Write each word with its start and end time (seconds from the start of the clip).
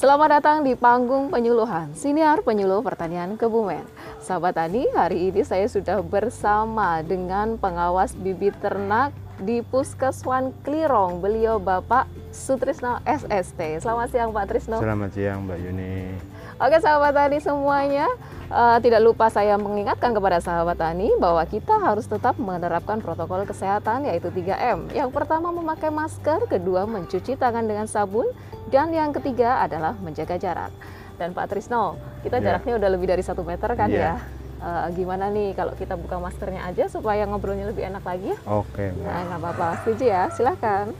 Selamat 0.00 0.40
datang 0.40 0.64
di 0.64 0.72
panggung 0.72 1.28
penyuluhan 1.28 1.92
Siniar 1.92 2.40
Penyuluh 2.40 2.80
Pertanian 2.80 3.36
Kebumen. 3.36 3.84
Sahabat 4.16 4.56
Tani, 4.56 4.88
hari 4.96 5.28
ini 5.28 5.44
saya 5.44 5.68
sudah 5.68 6.00
bersama 6.00 7.04
dengan 7.04 7.60
pengawas 7.60 8.16
bibit 8.16 8.56
ternak 8.64 9.12
di 9.44 9.60
Puskeswan 9.60 10.56
Klirong. 10.64 11.20
Beliau 11.20 11.60
Bapak 11.60 12.08
Sutrisno 12.32 12.96
SST. 13.04 13.84
Selamat 13.84 14.08
siang 14.08 14.32
Pak 14.32 14.48
Trisno. 14.48 14.80
Selamat 14.80 15.12
siang 15.12 15.44
Mbak 15.44 15.58
Yuni. 15.68 16.16
Oke 16.60 16.76
sahabat 16.76 17.16
tani 17.16 17.40
semuanya, 17.40 18.04
uh, 18.52 18.76
tidak 18.84 19.00
lupa 19.00 19.32
saya 19.32 19.56
mengingatkan 19.56 20.12
kepada 20.12 20.44
sahabat 20.44 20.76
tani 20.76 21.08
bahwa 21.16 21.40
kita 21.48 21.76
harus 21.80 22.04
tetap 22.04 22.36
menerapkan 22.36 23.00
protokol 23.00 23.48
kesehatan 23.48 24.04
yaitu 24.04 24.28
3M. 24.28 24.92
Yang 24.92 25.08
pertama 25.08 25.52
memakai 25.52 25.88
masker, 25.88 26.44
kedua 26.52 26.84
mencuci 26.84 27.36
tangan 27.40 27.64
dengan 27.64 27.88
sabun, 27.88 28.28
dan 28.70 28.94
yang 28.94 29.10
ketiga 29.10 29.60
adalah 29.66 29.98
menjaga 29.98 30.38
jarak. 30.38 30.72
Dan 31.18 31.36
Pak 31.36 31.52
Trisno, 31.52 32.00
kita 32.24 32.40
yeah. 32.40 32.44
jaraknya 32.48 32.80
udah 32.80 32.88
lebih 32.96 33.06
dari 33.10 33.20
satu 33.20 33.44
meter 33.44 33.68
kan 33.76 33.90
yeah. 33.92 34.16
ya? 34.16 34.40
Uh, 34.60 34.86
gimana 34.92 35.32
nih 35.32 35.56
kalau 35.56 35.72
kita 35.72 35.96
buka 35.96 36.20
maskernya 36.20 36.64
aja 36.68 36.84
supaya 36.88 37.24
ngobrolnya 37.24 37.68
lebih 37.68 37.84
enak 37.90 38.04
lagi 38.04 38.32
ya? 38.32 38.38
Oke. 38.48 38.92
Okay, 38.92 39.04
nah, 39.04 39.24
nggak 39.28 39.40
apa-apa, 39.40 39.68
setuju 39.84 40.04
ya? 40.08 40.22
Silahkan. 40.32 40.92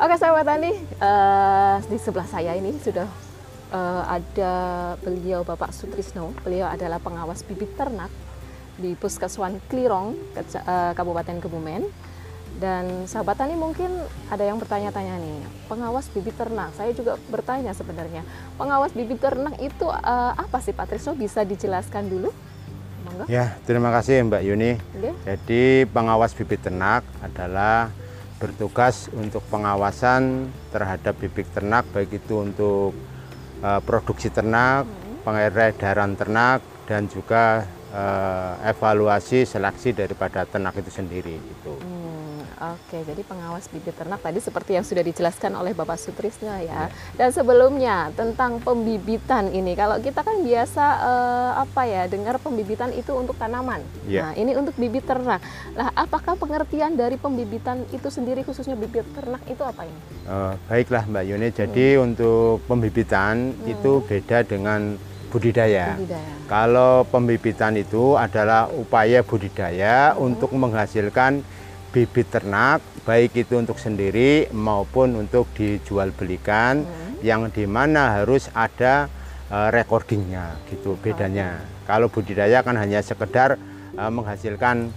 Oke 0.00 0.14
sahabat 0.16 0.48
tani, 0.48 0.72
uh, 1.00 1.76
di 1.84 1.96
sebelah 2.00 2.24
saya 2.24 2.56
ini 2.56 2.72
sudah 2.80 3.08
uh, 3.74 4.02
ada 4.08 4.52
beliau 5.04 5.44
Bapak 5.44 5.76
Sutrisno. 5.76 6.32
Beliau 6.40 6.68
adalah 6.70 6.96
pengawas 7.00 7.44
bibit 7.44 7.76
ternak 7.76 8.08
di 8.80 8.96
Puskeswan 8.96 9.60
Klirong, 9.68 10.16
Kabupaten 10.96 11.36
Kebumen. 11.36 11.84
Dan 12.58 13.06
sahabat 13.06 13.40
tani 13.40 13.56
mungkin 13.56 13.88
ada 14.28 14.44
yang 14.44 14.60
bertanya-tanya 14.60 15.16
nih, 15.16 15.38
pengawas 15.70 16.10
bibit 16.12 16.36
ternak. 16.36 16.74
Saya 16.76 16.92
juga 16.92 17.16
bertanya 17.30 17.72
sebenarnya, 17.72 18.26
pengawas 18.60 18.92
bibit 18.92 19.22
ternak 19.22 19.56
itu 19.62 19.88
uh, 19.88 20.32
apa 20.36 20.60
sih 20.60 20.76
Pak 20.76 20.92
Trisno? 20.92 21.16
Bisa 21.16 21.40
dijelaskan 21.46 22.10
dulu? 22.10 22.28
Monggo. 23.00 23.24
Ya, 23.32 23.56
terima 23.64 23.88
kasih 23.88 24.28
Mbak 24.28 24.42
Yuni. 24.44 24.76
Okay. 24.76 25.12
Jadi 25.24 25.62
pengawas 25.88 26.36
bibit 26.36 26.60
ternak 26.60 27.00
adalah 27.24 27.88
bertugas 28.36 29.08
untuk 29.16 29.40
pengawasan 29.48 30.52
terhadap 30.72 31.16
bibit 31.16 31.48
ternak, 31.56 31.88
baik 31.92 32.20
itu 32.20 32.44
untuk 32.44 32.92
uh, 33.64 33.80
produksi 33.80 34.28
ternak, 34.28 34.84
hmm. 34.84 35.24
pengedaran 35.24 36.12
ternak, 36.12 36.60
dan 36.84 37.08
juga 37.08 37.64
uh, 37.92 38.56
evaluasi 38.68 39.48
seleksi 39.48 39.96
daripada 39.96 40.44
ternak 40.44 40.76
itu 40.76 40.92
sendiri. 40.92 41.36
Itu. 41.40 41.76
Hmm. 41.80 42.19
Oke, 42.60 43.00
jadi 43.08 43.24
pengawas 43.24 43.72
bibit 43.72 43.96
ternak 43.96 44.20
tadi 44.20 44.36
seperti 44.36 44.76
yang 44.76 44.84
sudah 44.84 45.00
dijelaskan 45.00 45.56
oleh 45.56 45.72
Bapak 45.72 45.96
Sutrisno 45.96 46.52
ya. 46.60 46.68
ya. 46.68 46.82
Dan 47.16 47.32
sebelumnya 47.32 48.12
tentang 48.12 48.60
pembibitan 48.60 49.48
ini, 49.48 49.72
kalau 49.72 49.96
kita 49.96 50.20
kan 50.20 50.44
biasa 50.44 50.84
uh, 51.00 51.52
apa 51.64 51.88
ya 51.88 52.04
dengar 52.04 52.36
pembibitan 52.36 52.92
itu 52.92 53.16
untuk 53.16 53.40
tanaman. 53.40 53.80
Ya. 54.04 54.28
Nah, 54.28 54.32
ini 54.36 54.52
untuk 54.60 54.76
bibit 54.76 55.08
ternak. 55.08 55.40
Nah, 55.72 55.88
apakah 55.96 56.36
pengertian 56.36 57.00
dari 57.00 57.16
pembibitan 57.16 57.88
itu 57.96 58.12
sendiri 58.12 58.44
khususnya 58.44 58.76
bibit 58.76 59.08
ternak 59.16 59.40
itu 59.48 59.64
apa 59.64 59.88
ini? 59.88 60.00
Uh, 60.28 60.52
baiklah 60.68 61.08
Mbak 61.08 61.24
Yuni, 61.32 61.48
jadi 61.56 61.86
hmm. 61.96 62.04
untuk 62.12 62.60
pembibitan 62.68 63.56
hmm. 63.56 63.72
itu 63.72 64.04
beda 64.04 64.44
dengan 64.44 65.00
budidaya. 65.32 65.96
budidaya. 65.96 66.32
Kalau 66.44 67.08
pembibitan 67.08 67.72
itu 67.80 68.20
adalah 68.20 68.68
upaya 68.68 69.24
budidaya 69.24 70.12
hmm. 70.12 70.28
untuk 70.28 70.52
menghasilkan 70.52 71.40
bibit 71.90 72.30
ternak 72.30 72.80
baik 73.02 73.34
itu 73.34 73.58
untuk 73.58 73.76
sendiri 73.76 74.46
maupun 74.54 75.18
untuk 75.18 75.50
dijual 75.58 76.14
belikan 76.14 76.86
hmm. 76.86 77.26
yang 77.26 77.50
di 77.50 77.66
mana 77.66 78.22
harus 78.22 78.46
ada 78.54 79.10
uh, 79.50 79.68
recordingnya 79.74 80.56
gitu 80.70 80.94
bedanya. 81.02 81.58
Oh. 81.58 81.90
Kalau 81.90 82.06
budidaya 82.06 82.62
kan 82.62 82.78
hanya 82.78 83.02
sekedar 83.02 83.58
uh, 83.98 84.10
menghasilkan 84.10 84.94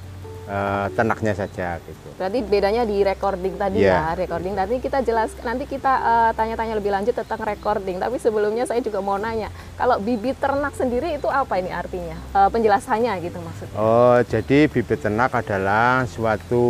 uh, 0.48 0.88
ternaknya 0.94 1.34
saja 1.36 1.80
gitu. 1.84 2.08
Berarti 2.20 2.40
bedanya 2.46 2.84
di 2.84 3.02
recording 3.02 3.56
tadi 3.56 3.84
yeah. 3.84 4.14
ya, 4.14 4.20
recording 4.26 4.54
tadi 4.56 4.76
kita 4.80 5.00
jelas 5.02 5.34
nanti 5.42 5.66
kita 5.66 5.92
eh, 5.92 6.32
tanya-tanya 6.38 6.74
uh, 6.76 6.80
lebih 6.80 6.92
lanjut 6.94 7.16
tentang 7.16 7.42
recording. 7.44 7.98
Tapi 8.00 8.18
sebelumnya 8.20 8.64
saya 8.68 8.80
juga 8.84 9.00
mau 9.00 9.18
nanya, 9.18 9.50
kalau 9.80 9.98
bibit 10.00 10.38
ternak 10.40 10.76
sendiri 10.76 11.16
itu 11.16 11.28
apa 11.28 11.60
ini 11.60 11.72
artinya? 11.74 12.18
Uh, 12.36 12.50
penjelasannya 12.52 13.14
gitu 13.24 13.40
maksudnya. 13.42 13.76
Oh, 13.78 14.20
jadi 14.24 14.70
bibit 14.70 15.00
ternak 15.02 15.34
adalah 15.34 16.06
suatu 16.08 16.66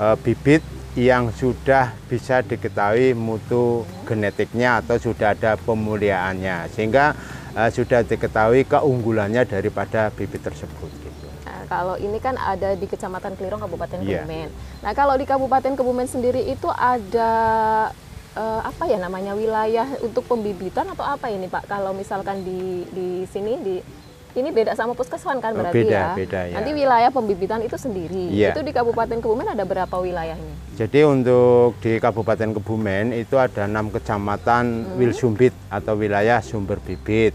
uh, 0.00 0.16
bibit 0.20 0.64
yang 0.98 1.30
sudah 1.30 1.94
bisa 2.10 2.42
diketahui 2.42 3.14
mutu 3.14 3.86
genetiknya 4.02 4.82
atau 4.82 4.98
sudah 4.98 5.38
ada 5.38 5.54
pemuliaannya 5.54 6.66
sehingga 6.74 7.14
uh, 7.54 7.70
sudah 7.70 8.02
diketahui 8.02 8.66
keunggulannya 8.66 9.46
daripada 9.46 10.10
bibit 10.10 10.42
tersebut. 10.42 10.90
Kalau 11.70 11.94
ini 12.02 12.18
kan 12.18 12.34
ada 12.34 12.74
di 12.74 12.82
Kecamatan 12.90 13.38
Klirong, 13.38 13.62
Kabupaten 13.62 14.02
yeah. 14.02 14.26
Kebumen. 14.26 14.50
Nah, 14.82 14.90
kalau 14.90 15.14
di 15.14 15.22
Kabupaten 15.22 15.78
Kebumen 15.78 16.10
sendiri 16.10 16.42
itu 16.50 16.66
ada 16.66 17.30
uh, 18.34 18.60
apa 18.66 18.90
ya 18.90 18.98
namanya 18.98 19.38
wilayah 19.38 19.86
untuk 20.02 20.26
pembibitan 20.26 20.90
atau 20.90 21.06
apa 21.06 21.30
ini 21.30 21.46
Pak? 21.46 21.70
Kalau 21.70 21.94
misalkan 21.94 22.42
di 22.42 22.82
di 22.90 23.22
sini 23.30 23.54
di 23.62 23.78
ini 24.30 24.50
beda 24.54 24.78
sama 24.78 24.94
puskeswan 24.94 25.42
kan 25.42 25.54
berarti 25.54 25.86
beda, 25.86 25.94
ya. 25.94 26.06
Beda, 26.14 26.40
ya. 26.50 26.54
Nanti 26.58 26.70
wilayah 26.74 27.10
pembibitan 27.14 27.62
itu 27.62 27.78
sendiri. 27.78 28.30
Yeah. 28.34 28.50
Itu 28.50 28.66
di 28.66 28.74
Kabupaten 28.74 29.22
Kebumen 29.22 29.46
ada 29.46 29.62
berapa 29.62 29.94
wilayahnya? 29.94 30.74
Jadi 30.74 31.06
untuk 31.06 31.78
di 31.78 32.02
Kabupaten 32.02 32.50
Kebumen 32.58 33.14
itu 33.14 33.38
ada 33.38 33.70
enam 33.70 33.94
kecamatan 33.94 34.90
hmm. 34.90 34.98
Wilsumbit 34.98 35.54
atau 35.70 35.94
wilayah 35.94 36.42
sumber 36.42 36.82
bibit. 36.82 37.34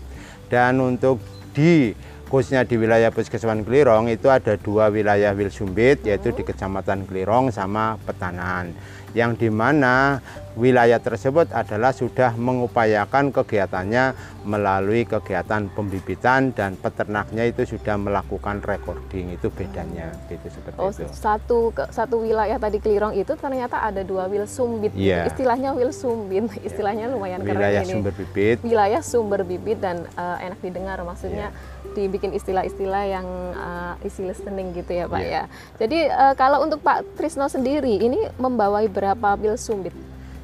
Dan 0.52 0.80
untuk 0.80 1.20
di 1.56 1.92
khususnya 2.28 2.66
di 2.66 2.76
wilayah 2.76 3.14
Puskeswan 3.14 3.62
Klirong 3.62 4.10
itu 4.10 4.28
ada 4.28 4.58
dua 4.58 4.90
wilayah 4.90 5.32
Wilsumbit 5.38 6.04
yaitu 6.04 6.34
di 6.34 6.42
Kecamatan 6.42 7.06
Klirong 7.06 7.54
sama 7.54 8.02
Petanan 8.02 8.74
yang 9.16 9.32
di 9.40 9.48
mana 9.48 10.20
wilayah 10.60 11.00
tersebut 11.00 11.48
adalah 11.56 11.96
sudah 11.96 12.36
mengupayakan 12.36 13.32
kegiatannya 13.32 14.12
melalui 14.44 15.08
kegiatan 15.08 15.72
pembibitan 15.72 16.52
dan 16.52 16.76
peternaknya 16.76 17.48
itu 17.48 17.64
sudah 17.64 17.96
melakukan 17.96 18.60
recording 18.60 19.32
itu 19.32 19.48
bedanya 19.52 20.12
gitu 20.28 20.52
seperti 20.52 20.80
oh, 20.80 20.92
itu. 20.92 21.08
Satu 21.16 21.72
satu 21.92 22.28
wilayah 22.28 22.60
tadi 22.60 22.84
Klirong 22.84 23.16
itu 23.16 23.32
ternyata 23.40 23.88
ada 23.88 24.04
dua 24.04 24.28
wilsumbit. 24.28 24.92
Yeah. 24.92 25.32
Istilahnya 25.32 25.72
wilsumbit, 25.72 26.52
istilahnya 26.68 27.08
lumayan 27.08 27.40
keren 27.40 27.56
wilayah 27.56 27.84
ini. 27.88 27.94
sumber 27.96 28.14
bibit. 28.16 28.58
Wilayah 28.68 29.02
sumber 29.04 29.42
bibit 29.48 29.80
dan 29.80 30.04
uh, 30.20 30.44
enak 30.44 30.60
didengar 30.60 31.00
maksudnya 31.08 31.56
yeah. 31.56 31.75
Dibikin 31.96 32.36
istilah-istilah 32.36 33.04
yang 33.08 33.28
uh, 33.56 33.96
easy 34.04 34.28
listening 34.28 34.76
gitu 34.76 34.92
ya 34.92 35.08
Pak 35.08 35.22
yeah. 35.24 35.48
ya. 35.48 35.80
Jadi 35.80 36.00
uh, 36.12 36.34
kalau 36.36 36.62
untuk 36.68 36.84
Pak 36.84 37.16
Trisno 37.16 37.48
sendiri 37.48 38.04
ini 38.04 38.28
membawai 38.36 38.92
berapa 38.92 39.40
sumbit? 39.56 39.96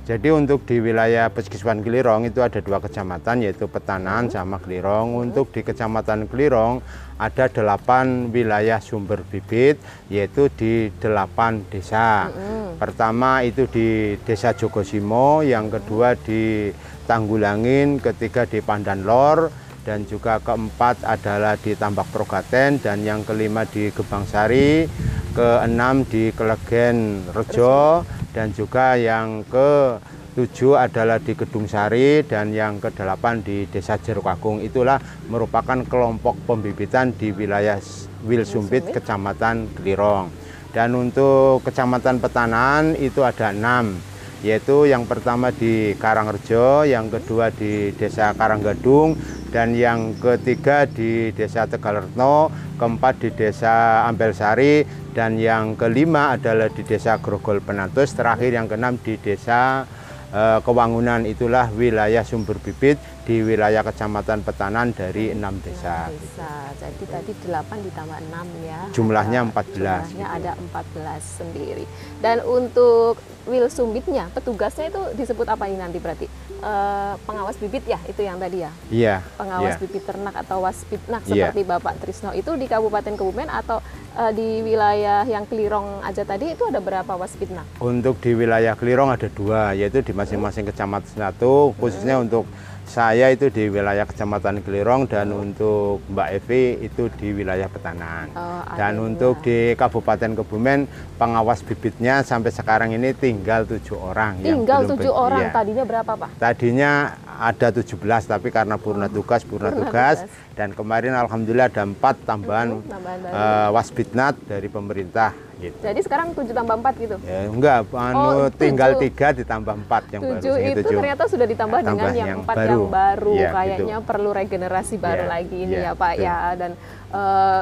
Jadi 0.01 0.33
untuk 0.33 0.65
di 0.65 0.81
wilayah 0.81 1.29
Peskiswan 1.29 1.85
Kelirong 1.85 2.25
itu 2.25 2.41
ada 2.41 2.57
dua 2.57 2.81
kecamatan 2.81 3.45
yaitu 3.45 3.69
Petanan 3.69 4.27
hmm. 4.27 4.33
sama 4.33 4.57
Kelirong. 4.57 5.29
Untuk 5.29 5.53
di 5.53 5.61
kecamatan 5.61 6.25
Kelirong 6.25 6.81
ada 7.21 7.45
delapan 7.45 8.33
wilayah 8.33 8.81
sumber 8.81 9.21
bibit 9.29 9.77
yaitu 10.09 10.49
di 10.57 10.89
delapan 10.97 11.61
desa. 11.69 12.33
Hmm. 12.33 12.81
Pertama 12.81 13.45
itu 13.45 13.69
di 13.69 14.17
Desa 14.25 14.57
Jogosimo, 14.57 15.45
yang 15.45 15.69
kedua 15.69 16.17
di 16.17 16.73
Tanggulangin, 17.05 18.01
ketiga 18.01 18.49
di 18.49 18.57
Pandan 18.57 19.05
Lor, 19.05 19.53
dan 19.81 20.05
juga 20.05 20.37
keempat 20.37 21.01
adalah 21.05 21.57
di 21.57 21.73
Tambak 21.73 22.09
Progaten 22.13 22.77
dan 22.77 23.01
yang 23.01 23.25
kelima 23.25 23.65
di 23.65 23.89
Gebang 23.89 24.29
Sari, 24.29 24.85
keenam 25.33 26.05
di 26.05 26.29
Kelegen 26.35 27.25
Rejo 27.33 28.05
dan 28.31 28.53
juga 28.53 28.93
yang 28.95 29.41
ke 29.49 29.97
tujuh 30.31 30.79
adalah 30.79 31.19
di 31.19 31.35
Gedung 31.35 31.67
Sari 31.67 32.23
dan 32.23 32.55
yang 32.55 32.79
ke 32.79 32.93
delapan 32.95 33.43
di 33.43 33.67
Desa 33.67 33.99
Jerukakung 33.99 34.63
itulah 34.63 35.01
merupakan 35.27 35.83
kelompok 35.83 36.39
pembibitan 36.47 37.11
di 37.11 37.35
wilayah 37.35 37.81
Wilsumbit. 38.23 38.93
Kecamatan 38.93 39.67
Gelirong. 39.75 40.31
Dan 40.71 40.95
untuk 40.95 41.67
Kecamatan 41.67 42.23
Petanan 42.23 42.95
itu 42.95 43.27
ada 43.27 43.51
enam 43.51 44.10
yaitu 44.41 44.89
yang 44.89 45.05
pertama 45.05 45.53
di 45.53 45.93
Karangrejo, 46.01 46.81
yang 46.85 47.13
kedua 47.13 47.53
di 47.53 47.93
Desa 47.93 48.33
Karanggadung, 48.33 49.13
dan 49.53 49.77
yang 49.77 50.17
ketiga 50.17 50.89
di 50.89 51.29
Desa 51.31 51.69
Tegalretno, 51.69 52.49
keempat 52.81 53.21
di 53.21 53.29
Desa 53.37 54.07
Ampelsari, 54.09 54.81
dan 55.13 55.37
yang 55.37 55.77
kelima 55.77 56.33
adalah 56.33 56.73
di 56.73 56.81
Desa 56.81 57.21
Grogol 57.21 57.61
Penatus, 57.61 58.17
terakhir 58.17 58.57
yang 58.57 58.65
keenam 58.65 58.97
di 58.97 59.19
Desa 59.21 59.85
eh, 60.33 60.59
Kewangunan, 60.65 61.21
itulah 61.29 61.69
wilayah 61.69 62.25
sumber 62.25 62.57
bibit 62.57 62.97
di 63.21 63.45
wilayah 63.45 63.85
Kecamatan 63.85 64.41
Petanan 64.41 64.89
dari 64.97 65.29
enam 65.29 65.61
desa. 65.61 66.09
desa. 66.09 66.73
Jadi 66.81 67.03
tadi 67.05 67.31
delapan 67.45 67.77
ditambah 67.85 68.19
enam 68.27 68.47
ya. 68.65 68.81
Jumlahnya 68.89 69.39
empat 69.45 69.65
belas. 69.77 70.09
Jumlahnya 70.09 70.27
gitu. 70.27 70.37
ada 70.41 70.51
empat 70.57 70.85
belas 70.97 71.21
sendiri. 71.37 71.85
Dan 72.17 72.41
untuk 72.41 73.21
Wilsumbitnya, 73.49 74.29
petugasnya 74.31 74.93
itu 74.93 75.01
disebut 75.17 75.49
apa 75.49 75.65
ini 75.65 75.81
nanti 75.81 75.97
berarti? 75.97 76.29
Eh, 76.61 77.13
pengawas 77.25 77.57
bibit 77.57 77.81
ya, 77.89 77.97
itu 78.05 78.21
yang 78.21 78.37
tadi 78.37 78.61
ya? 78.61 78.71
Iya. 78.93 79.15
Pengawas 79.33 79.75
iya. 79.77 79.81
bibit 79.81 80.03
ternak 80.05 80.35
atau 80.45 80.61
waspitnak 80.61 81.25
Iya. 81.25 81.49
seperti 81.49 81.61
Bapak 81.65 81.93
Trisno 81.97 82.31
itu 82.37 82.53
di 82.53 82.69
Kabupaten 82.69 83.17
Kebumen 83.17 83.49
atau 83.49 83.81
eh, 84.13 84.31
di 84.37 84.61
wilayah 84.61 85.25
yang 85.25 85.49
Kelirong 85.49 86.05
aja 86.05 86.21
tadi 86.21 86.53
itu 86.53 86.63
ada 86.69 86.77
berapa 86.77 87.17
waspitnak? 87.17 87.65
Untuk 87.81 88.21
di 88.21 88.37
wilayah 88.37 88.77
Kelirong 88.77 89.09
ada 89.09 89.25
dua, 89.25 89.73
yaitu 89.73 90.05
di 90.05 90.13
masing-masing 90.13 90.69
kecamatan 90.69 91.09
satu, 91.09 91.73
khususnya 91.81 92.21
untuk 92.21 92.45
saya 92.91 93.31
itu 93.31 93.47
di 93.47 93.71
wilayah 93.71 94.03
kecamatan 94.03 94.59
Kelirong 94.67 95.07
dan 95.07 95.31
untuk 95.31 96.03
Mbak 96.11 96.27
Evi 96.43 96.83
itu 96.83 97.07
di 97.15 97.31
wilayah 97.31 97.71
Petanan. 97.71 98.27
Oh, 98.35 98.67
dan 98.75 98.99
untuk 98.99 99.39
di 99.39 99.71
Kabupaten 99.79 100.35
Kebumen 100.35 100.91
pengawas 101.15 101.63
bibitnya 101.63 102.19
sampai 102.27 102.51
sekarang 102.51 102.91
ini 102.91 103.15
tinggal 103.15 103.63
tujuh 103.63 103.95
orang. 103.95 104.43
Tinggal 104.43 104.91
tujuh 104.91 105.07
orang, 105.07 105.47
iya. 105.47 105.55
tadinya 105.55 105.87
berapa 105.87 106.11
Pak? 106.19 106.29
Tadinya 106.35 107.15
ada 107.23 107.71
17 107.71 107.95
tapi 108.27 108.51
karena 108.51 108.75
purna 108.75 109.07
tugas, 109.07 109.47
purna, 109.47 109.71
Purna 109.71 109.87
tugas, 109.87 110.17
tugas. 110.27 110.50
Dan 110.61 110.77
kemarin 110.77 111.17
alhamdulillah 111.17 111.73
ada 111.73 111.81
empat 111.83 112.21
tambahan 112.21 112.85
tambahan 112.85 113.17
eh, 113.25 113.69
wasbitnat 113.73 114.37
dari 114.45 114.69
pemerintah 114.69 115.33
gitu. 115.57 115.73
Jadi 115.79 115.99
sekarang 116.01 116.37
7 116.37 116.53
tambah 116.53 116.75
4 116.75 117.01
gitu? 117.01 117.15
Ya, 117.21 117.49
enggak, 117.49 117.89
anu 117.91 118.21
Oh, 118.21 118.47
tinggal 118.51 118.93
tujuh. 118.93 119.01
tiga 119.03 119.27
ditambah 119.33 119.73
empat 119.75 120.03
yang 120.09 120.21
baru. 120.21 120.33
tujuh 120.37 120.53
itu 120.59 120.79
tujuh. 120.79 120.89
ternyata 120.95 121.23
sudah 121.25 121.47
ditambah 121.47 121.79
Tambah 121.81 121.89
dengan 121.91 122.11
yang 122.13 122.29
yang 122.29 122.39
empat 122.41 122.55
baru. 122.55 122.69
yang 122.71 122.85
baru 122.87 123.33
Iya, 123.33 123.49
kayaknya 123.51 123.97
perlu 124.01 124.29
regenerasi 124.31 124.95
baru 124.97 125.23
Iya, 125.25 125.33
lagi 125.33 125.57
ini 125.59 125.75
iya, 125.75 125.85
ya 125.87 125.91
Pak 125.93 126.11
betul. 126.11 126.25
ya 126.25 126.37
dan 126.53 126.71
eh, 127.11 127.61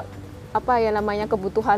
apa 0.50 0.81
ya 0.81 0.90
namanya 0.90 1.30
kebutuhan 1.30 1.78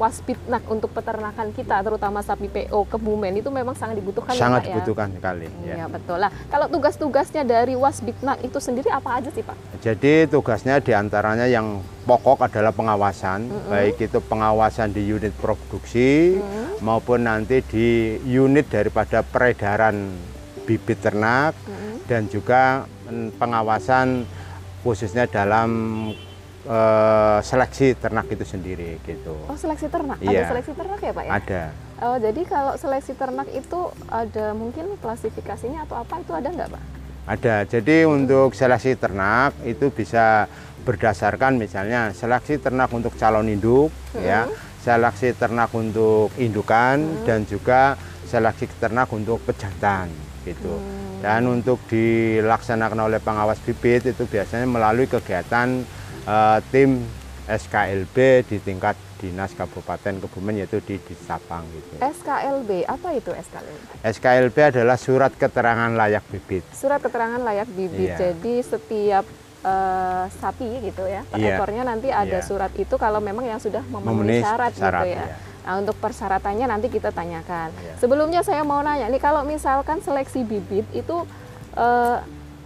waspitnak 0.00 0.64
untuk 0.72 0.88
peternakan 0.96 1.52
kita 1.52 1.84
terutama 1.84 2.24
sapi 2.24 2.48
PO 2.48 2.88
Kebumen 2.88 3.36
itu 3.36 3.52
memang 3.52 3.76
sangat 3.76 4.00
dibutuhkan 4.00 4.32
ya, 4.32 4.40
Sangat 4.40 4.64
ya? 4.64 4.72
dibutuhkan 4.72 5.08
sekali. 5.12 5.46
Iya 5.60 5.74
Ya. 5.76 5.86
betul 5.86 6.16
lah. 6.16 6.32
Kalau 6.48 6.66
tugas-tugasnya 6.72 7.44
dari 7.44 7.76
Wasbitnak 7.76 8.40
itu 8.40 8.56
sendiri 8.56 8.88
apa 8.88 9.20
aja 9.20 9.28
sih 9.28 9.44
Pak? 9.44 9.84
Jadi 9.84 10.32
tugasnya 10.32 10.80
di 10.80 10.96
antaranya 10.96 11.44
yang 11.44 11.84
pokok 12.08 12.48
adalah 12.48 12.72
pengawasan, 12.72 13.52
baik 13.68 14.00
itu 14.00 14.18
pengawasan 14.24 14.96
di 14.96 15.04
unit 15.04 15.36
produksi 15.36 16.40
maupun 16.80 17.28
nanti 17.28 17.60
di 17.68 17.88
unit 18.24 18.72
daripada 18.72 19.20
peredaran 19.20 20.08
bibit 20.64 21.04
ternak 21.04 21.52
dan 22.08 22.32
juga 22.32 22.88
mm, 23.06 23.36
pengawasan 23.36 24.24
khususnya 24.80 25.28
dalam 25.28 25.68
eh, 26.66 27.38
seleksi 27.40 27.94
ternak 27.94 28.26
itu 28.28 28.42
sendiri 28.42 28.98
gitu. 29.06 29.38
Oh 29.46 29.54
seleksi 29.54 29.86
ternak. 29.86 30.18
Ada 30.18 30.30
Iya. 30.30 30.44
seleksi 30.50 30.72
ternak 30.74 31.00
ya 31.00 31.12
Pak 31.14 31.24
ya? 31.24 31.32
Ada. 31.32 31.62
Oh 31.96 32.16
jadi 32.20 32.42
kalau 32.44 32.74
seleksi 32.76 33.12
ternak 33.14 33.48
itu 33.54 33.80
ada 34.10 34.52
mungkin 34.52 34.98
klasifikasinya 35.00 35.86
atau 35.86 36.02
apa 36.02 36.20
itu 36.20 36.32
ada 36.34 36.48
nggak 36.50 36.68
Pak? 36.68 36.82
Ada. 37.26 37.56
Jadi 37.66 38.06
untuk 38.06 38.52
seleksi 38.52 38.94
ternak 38.94 39.54
itu 39.64 39.90
bisa 39.90 40.46
berdasarkan 40.86 41.58
misalnya 41.58 42.14
seleksi 42.14 42.62
ternak 42.62 42.94
untuk 42.94 43.10
calon 43.18 43.50
induk 43.50 43.90
ya, 44.14 44.46
seleksi 44.86 45.34
ternak 45.34 45.74
untuk 45.74 46.30
indukan 46.38 47.26
dan 47.26 47.42
juga 47.42 47.98
seleksi 48.26 48.70
ternak 48.78 49.10
untuk 49.10 49.42
pejantan 49.42 50.06
gitu. 50.46 50.78
Dan 51.18 51.50
untuk 51.50 51.82
dilaksanakan 51.90 53.10
oleh 53.10 53.18
pengawas 53.18 53.58
bibit 53.58 54.06
itu 54.06 54.22
biasanya 54.30 54.68
melalui 54.68 55.10
kegiatan 55.10 55.82
eh, 56.26 56.58
tim 56.68 57.00
SKLB 57.46 58.16
di 58.44 58.58
tingkat 58.58 58.98
dinas 59.16 59.54
Kabupaten 59.54 60.20
Kebumen 60.20 60.60
yaitu 60.60 60.82
di 60.82 60.98
Disapang 60.98 61.64
gitu. 61.70 61.96
SKLB, 61.96 62.84
apa 62.84 63.08
itu 63.14 63.30
SKLB? 63.32 64.04
SKLB 64.04 64.56
adalah 64.76 64.98
surat 65.00 65.32
keterangan 65.32 65.88
layak 65.88 66.26
bibit. 66.28 66.66
Surat 66.70 67.00
keterangan 67.00 67.40
layak 67.40 67.70
bibit. 67.70 68.12
Iya. 68.12 68.34
Jadi 68.34 68.54
setiap 68.60 69.24
eh, 69.62 70.24
sapi 70.30 70.68
gitu 70.84 71.02
ya, 71.06 71.26
per 71.26 71.42
Iya. 71.42 71.58
ekornya 71.58 71.82
nanti 71.82 72.06
ada 72.06 72.38
Iya. 72.38 72.44
surat 72.44 72.70
itu 72.76 72.94
kalau 72.94 73.18
memang 73.18 73.42
yang 73.42 73.58
sudah 73.58 73.82
Memenuhi 73.82 74.38
memenuhi 74.38 74.38
syarat, 74.38 74.72
syarat, 74.78 75.02
gitu 75.02 75.10
ya. 75.10 75.26
iya. 75.26 75.36
Nah, 75.66 75.74
untuk 75.82 75.96
persyaratannya 75.98 76.66
nanti 76.70 76.86
kita 76.86 77.10
tanyakan. 77.10 77.74
Iya. 77.74 77.94
Sebelumnya 77.98 78.46
saya 78.46 78.62
mau 78.62 78.78
nanya 78.78 79.10
nih 79.10 79.18
kalau 79.18 79.42
misalkan 79.42 79.98
seleksi 79.98 80.46
bibit 80.46 80.86
itu 80.92 81.26
eh, 81.74 82.16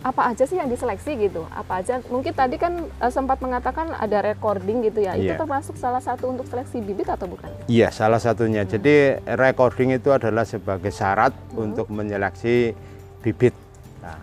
apa 0.01 0.33
aja 0.33 0.49
sih 0.49 0.57
yang 0.57 0.73
diseleksi 0.73 1.13
gitu? 1.29 1.45
Apa 1.53 1.85
aja? 1.85 2.01
Mungkin 2.09 2.33
tadi 2.33 2.57
kan 2.57 2.89
eh, 2.89 3.13
sempat 3.13 3.37
mengatakan 3.45 3.93
ada 3.93 4.25
recording 4.25 4.81
gitu 4.81 5.05
ya. 5.05 5.13
Itu 5.13 5.37
Iya. 5.37 5.41
termasuk 5.41 5.77
salah 5.77 6.01
satu 6.01 6.33
untuk 6.33 6.49
seleksi 6.49 6.81
bibit 6.81 7.13
atau 7.13 7.29
bukan? 7.29 7.53
Iya, 7.69 7.93
salah 7.93 8.17
satunya. 8.17 8.65
Jadi 8.65 9.21
recording 9.37 9.93
itu 9.93 10.09
adalah 10.09 10.49
sebagai 10.49 10.89
syarat 10.89 11.37
untuk 11.53 11.93
menyeleksi 11.93 12.73
bibit. 13.21 13.53
Nah, 14.01 14.17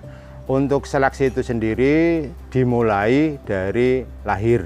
untuk 0.49 0.89
seleksi 0.89 1.29
itu 1.29 1.45
sendiri 1.45 2.25
dimulai 2.49 3.37
dari 3.45 4.01
lahir. 4.25 4.65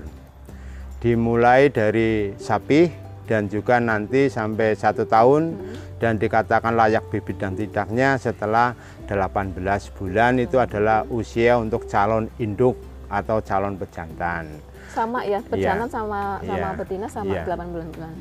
Dimulai 1.04 1.68
dari 1.74 2.38
sapi 2.38 3.01
dan 3.30 3.48
juga 3.48 3.78
nanti 3.78 4.28
sampai 4.28 4.74
satu 4.74 5.06
tahun 5.06 5.56
dan 5.98 6.18
dikatakan 6.18 6.74
layak 6.74 7.06
bibit 7.10 7.38
dan 7.38 7.54
tidaknya 7.54 8.18
setelah 8.18 8.74
18 9.06 9.54
bulan 9.94 10.40
itu 10.40 10.58
adalah 10.58 11.06
usia 11.08 11.60
untuk 11.60 11.86
calon 11.86 12.26
induk 12.38 12.76
atau 13.08 13.44
calon 13.44 13.76
pejantan. 13.76 14.48
Sama 14.92 15.24
ya, 15.24 15.40
pejantan 15.44 15.88
sama 15.88 16.40
sama 16.42 16.68
Iya. 16.72 16.78
betina 16.80 17.08
sama 17.08 17.32
Iya. 17.32 17.44
8 17.48 17.68
bulan-bulan. 17.72 18.14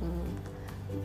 Hmm. 0.00 0.28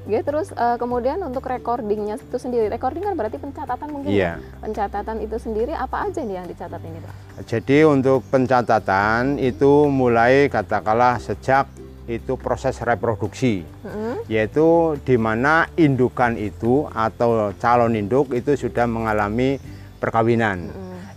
Oke, 0.07 0.19
terus 0.24 0.47
eh, 0.51 0.77
kemudian 0.79 1.19
untuk 1.21 1.44
recordingnya 1.45 2.15
itu 2.17 2.38
sendiri, 2.39 2.67
recording 2.67 3.03
kan 3.03 3.15
berarti 3.15 3.38
pencatatan 3.38 3.88
mungkin 3.88 4.12
Iya. 4.12 4.35
ya? 4.39 4.59
Pencatatan 4.59 5.17
itu 5.21 5.35
sendiri 5.38 5.71
apa 5.71 6.07
aja 6.09 6.19
nih 6.24 6.35
yang 6.44 6.47
dicatat 6.47 6.81
ini 6.81 7.00
Pak? 7.00 7.13
Jadi 7.47 7.77
untuk 7.85 8.24
pencatatan 8.27 9.39
itu 9.39 9.88
mulai 9.88 10.47
katakanlah 10.47 11.19
sejak 11.19 11.67
itu 12.09 12.33
proses 12.38 12.77
reproduksi, 12.81 13.62
Mm-mm. 13.86 14.25
yaitu 14.25 14.98
di 15.06 15.15
mana 15.18 15.69
indukan 15.77 16.33
itu 16.38 16.89
atau 16.89 17.53
calon 17.62 17.94
induk 17.94 18.33
itu 18.33 18.57
sudah 18.57 18.89
mengalami 18.89 19.62
perkawinan. 20.01 20.71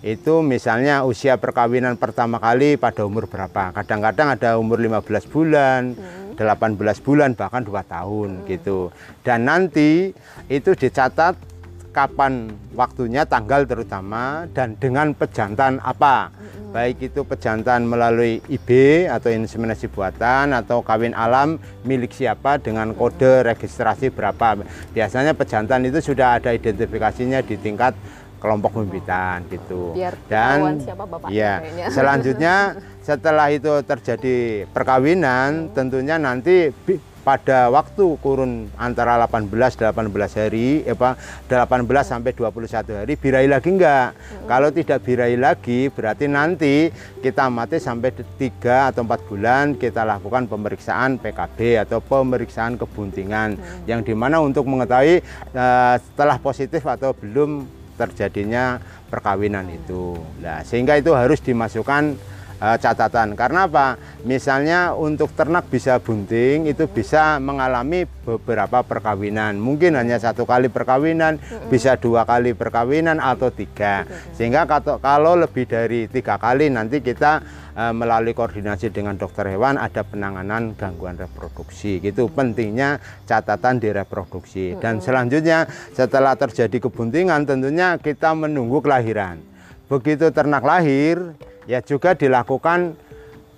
Itu 0.04 0.44
misalnya 0.44 1.00
usia 1.08 1.40
perkawinan 1.40 1.96
pertama 1.96 2.36
kali 2.36 2.76
pada 2.76 3.08
umur 3.08 3.24
berapa? 3.24 3.72
Kadang-kadang 3.72 4.36
ada 4.36 4.60
umur 4.60 4.76
15 4.76 5.32
bulan, 5.32 5.96
18 6.36 7.00
bulan 7.00 7.32
bahkan 7.32 7.64
2 7.64 7.72
tahun 7.88 8.44
gitu. 8.44 8.92
Dan 9.24 9.48
nanti 9.48 10.12
itu 10.52 10.70
dicatat 10.76 11.53
kapan 11.94 12.50
waktunya, 12.74 13.22
tanggal 13.22 13.62
terutama 13.64 14.50
dan 14.50 14.74
dengan 14.74 15.14
pejantan 15.14 15.78
apa. 15.78 16.34
Baik 16.74 17.14
itu 17.14 17.22
pejantan 17.22 17.86
melalui 17.86 18.42
IB 18.50 18.68
atau 19.06 19.30
inseminasi 19.30 19.86
buatan 19.86 20.50
atau 20.50 20.82
kawin 20.82 21.14
alam 21.14 21.54
milik 21.86 22.10
siapa 22.10 22.58
dengan 22.58 22.90
kode 22.98 23.46
registrasi 23.46 24.10
berapa. 24.10 24.58
Biasanya 24.90 25.38
pejantan 25.38 25.86
itu 25.86 26.02
sudah 26.02 26.42
ada 26.42 26.50
identifikasinya 26.50 27.46
di 27.46 27.54
tingkat 27.54 27.94
kelompok 28.42 28.76
pembibitan 28.76 29.46
gitu. 29.48 29.94
Biar 29.94 30.18
Dan 30.26 30.82
siapa 30.82 31.06
ya, 31.30 31.62
kayaknya. 31.62 31.86
selanjutnya 31.94 32.54
setelah 33.06 33.48
itu 33.54 33.72
terjadi 33.86 34.66
perkawinan, 34.74 35.70
tentunya 35.72 36.18
nanti 36.18 36.74
bi- 36.84 37.13
pada 37.24 37.72
waktu 37.72 38.20
kurun 38.20 38.68
antara 38.76 39.16
18 39.24 39.48
18 39.48 39.96
hari 40.36 40.84
apa 40.84 41.16
18 41.48 41.88
sampai 42.04 42.36
21 42.36 43.00
hari 43.00 43.12
birahi 43.16 43.48
lagi 43.48 43.72
enggak. 43.72 44.12
Kalau 44.44 44.68
tidak 44.68 45.00
birahi 45.02 45.40
lagi 45.40 45.88
berarti 45.88 46.28
nanti 46.28 46.92
kita 47.24 47.48
mati 47.48 47.80
sampai 47.80 48.12
3 48.12 48.92
atau 48.92 49.02
4 49.08 49.28
bulan 49.32 49.64
kita 49.80 50.04
lakukan 50.04 50.44
pemeriksaan 50.44 51.16
PKB 51.16 51.88
atau 51.88 52.04
pemeriksaan 52.04 52.76
kebuntingan 52.76 53.56
yang 53.88 54.04
di 54.04 54.12
mana 54.12 54.44
untuk 54.44 54.68
mengetahui 54.68 55.24
eh, 55.56 55.94
setelah 55.96 56.36
positif 56.36 56.84
atau 56.84 57.16
belum 57.16 57.64
terjadinya 57.96 58.82
perkawinan 59.08 59.70
itu. 59.70 60.18
Nah, 60.42 60.66
sehingga 60.66 60.98
itu 60.98 61.14
harus 61.14 61.38
dimasukkan 61.38 62.33
eh, 62.64 62.78
catatan. 62.80 63.36
Karena 63.36 63.68
apa? 63.68 64.00
Misalnya 64.24 64.96
untuk 64.96 65.36
ternak 65.36 65.68
bisa 65.68 66.00
bunting 66.00 66.64
itu 66.64 66.88
bisa 66.88 67.36
mengalami 67.36 68.08
beberapa 68.24 68.80
perkawinan. 68.80 69.60
Mungkin 69.60 70.00
hanya 70.00 70.16
satu 70.16 70.48
kali 70.48 70.72
perkawinan, 70.72 71.36
bisa 71.68 72.00
dua 72.00 72.24
kali 72.24 72.56
perkawinan 72.56 73.20
atau 73.20 73.52
tiga. 73.52 74.08
Sehingga 74.32 74.64
kalau 75.04 75.36
lebih 75.36 75.68
dari 75.68 76.08
tiga 76.08 76.40
kali 76.40 76.72
nanti 76.72 77.04
kita 77.04 77.44
eh, 77.76 77.92
melalui 77.92 78.32
koordinasi 78.32 78.88
dengan 78.88 79.20
dokter 79.20 79.52
hewan 79.52 79.76
ada 79.76 80.00
penanganan 80.00 80.72
gangguan 80.72 81.20
reproduksi. 81.20 82.00
Gitu 82.00 82.32
pentingnya 82.32 82.96
catatan 83.28 83.76
di 83.76 83.92
reproduksi. 83.92 84.74
Dan 84.80 85.04
selanjutnya 85.04 85.68
setelah 85.92 86.32
terjadi 86.34 86.88
kebuntingan 86.88 87.44
tentunya 87.44 88.00
kita 88.00 88.32
menunggu 88.32 88.80
kelahiran. 88.80 89.53
Begitu 89.84 90.32
ternak 90.32 90.64
lahir 90.64 91.36
ya 91.68 91.84
juga 91.84 92.16
dilakukan 92.16 92.96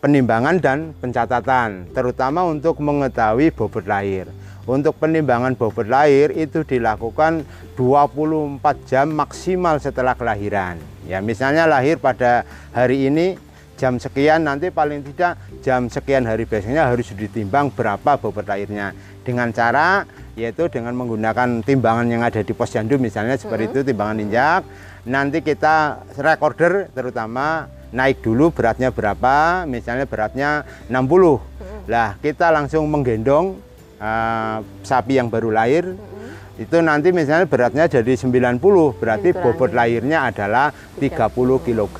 penimbangan 0.02 0.58
dan 0.58 0.78
pencatatan 0.98 1.86
terutama 1.94 2.42
untuk 2.46 2.82
mengetahui 2.82 3.54
bobot 3.54 3.86
lahir. 3.86 4.26
untuk 4.66 4.98
penimbangan 4.98 5.54
bobot 5.54 5.86
lahir 5.86 6.34
itu 6.34 6.66
dilakukan 6.66 7.46
24 7.78 8.58
jam 8.90 9.06
maksimal 9.14 9.78
setelah 9.78 10.18
kelahiran. 10.18 10.74
Ya, 11.06 11.22
misalnya 11.22 11.70
lahir 11.70 12.02
pada 12.02 12.42
hari 12.74 13.06
ini 13.06 13.38
jam 13.76 14.00
sekian 14.00 14.48
nanti 14.48 14.72
paling 14.72 15.04
tidak 15.04 15.36
jam 15.60 15.86
sekian 15.92 16.24
hari 16.24 16.48
besoknya 16.48 16.88
harus 16.88 17.12
ditimbang 17.12 17.70
berapa 17.70 18.16
bobot 18.16 18.48
lahirnya 18.48 18.96
dengan 19.22 19.52
cara 19.52 20.08
yaitu 20.36 20.68
dengan 20.68 20.92
menggunakan 20.96 21.64
timbangan 21.64 22.08
yang 22.08 22.20
ada 22.24 22.44
di 22.44 22.52
posyandu 22.52 23.00
misalnya 23.00 23.36
seperti 23.40 23.72
itu 23.72 23.80
timbangan 23.84 24.20
injak. 24.20 24.62
Nanti 25.06 25.40
kita 25.40 26.02
recorder 26.18 26.90
terutama 26.92 27.70
naik 27.94 28.20
dulu 28.20 28.50
beratnya 28.50 28.90
berapa 28.90 29.64
misalnya 29.64 30.04
beratnya 30.04 30.66
60 30.90 31.86
lah 31.86 32.18
kita 32.18 32.50
langsung 32.50 32.84
menggendong 32.90 33.62
uh, 34.02 34.58
sapi 34.82 35.16
yang 35.22 35.30
baru 35.30 35.54
lahir 35.54 35.94
hmm. 35.94 36.15
Itu 36.56 36.80
nanti 36.80 37.12
misalnya 37.12 37.44
beratnya 37.44 37.84
jadi 37.84 38.16
90 38.16 38.60
berarti 38.96 39.36
bobot 39.36 39.76
lahirnya 39.76 40.32
adalah 40.32 40.72
30 40.96 41.28
kg 41.60 41.98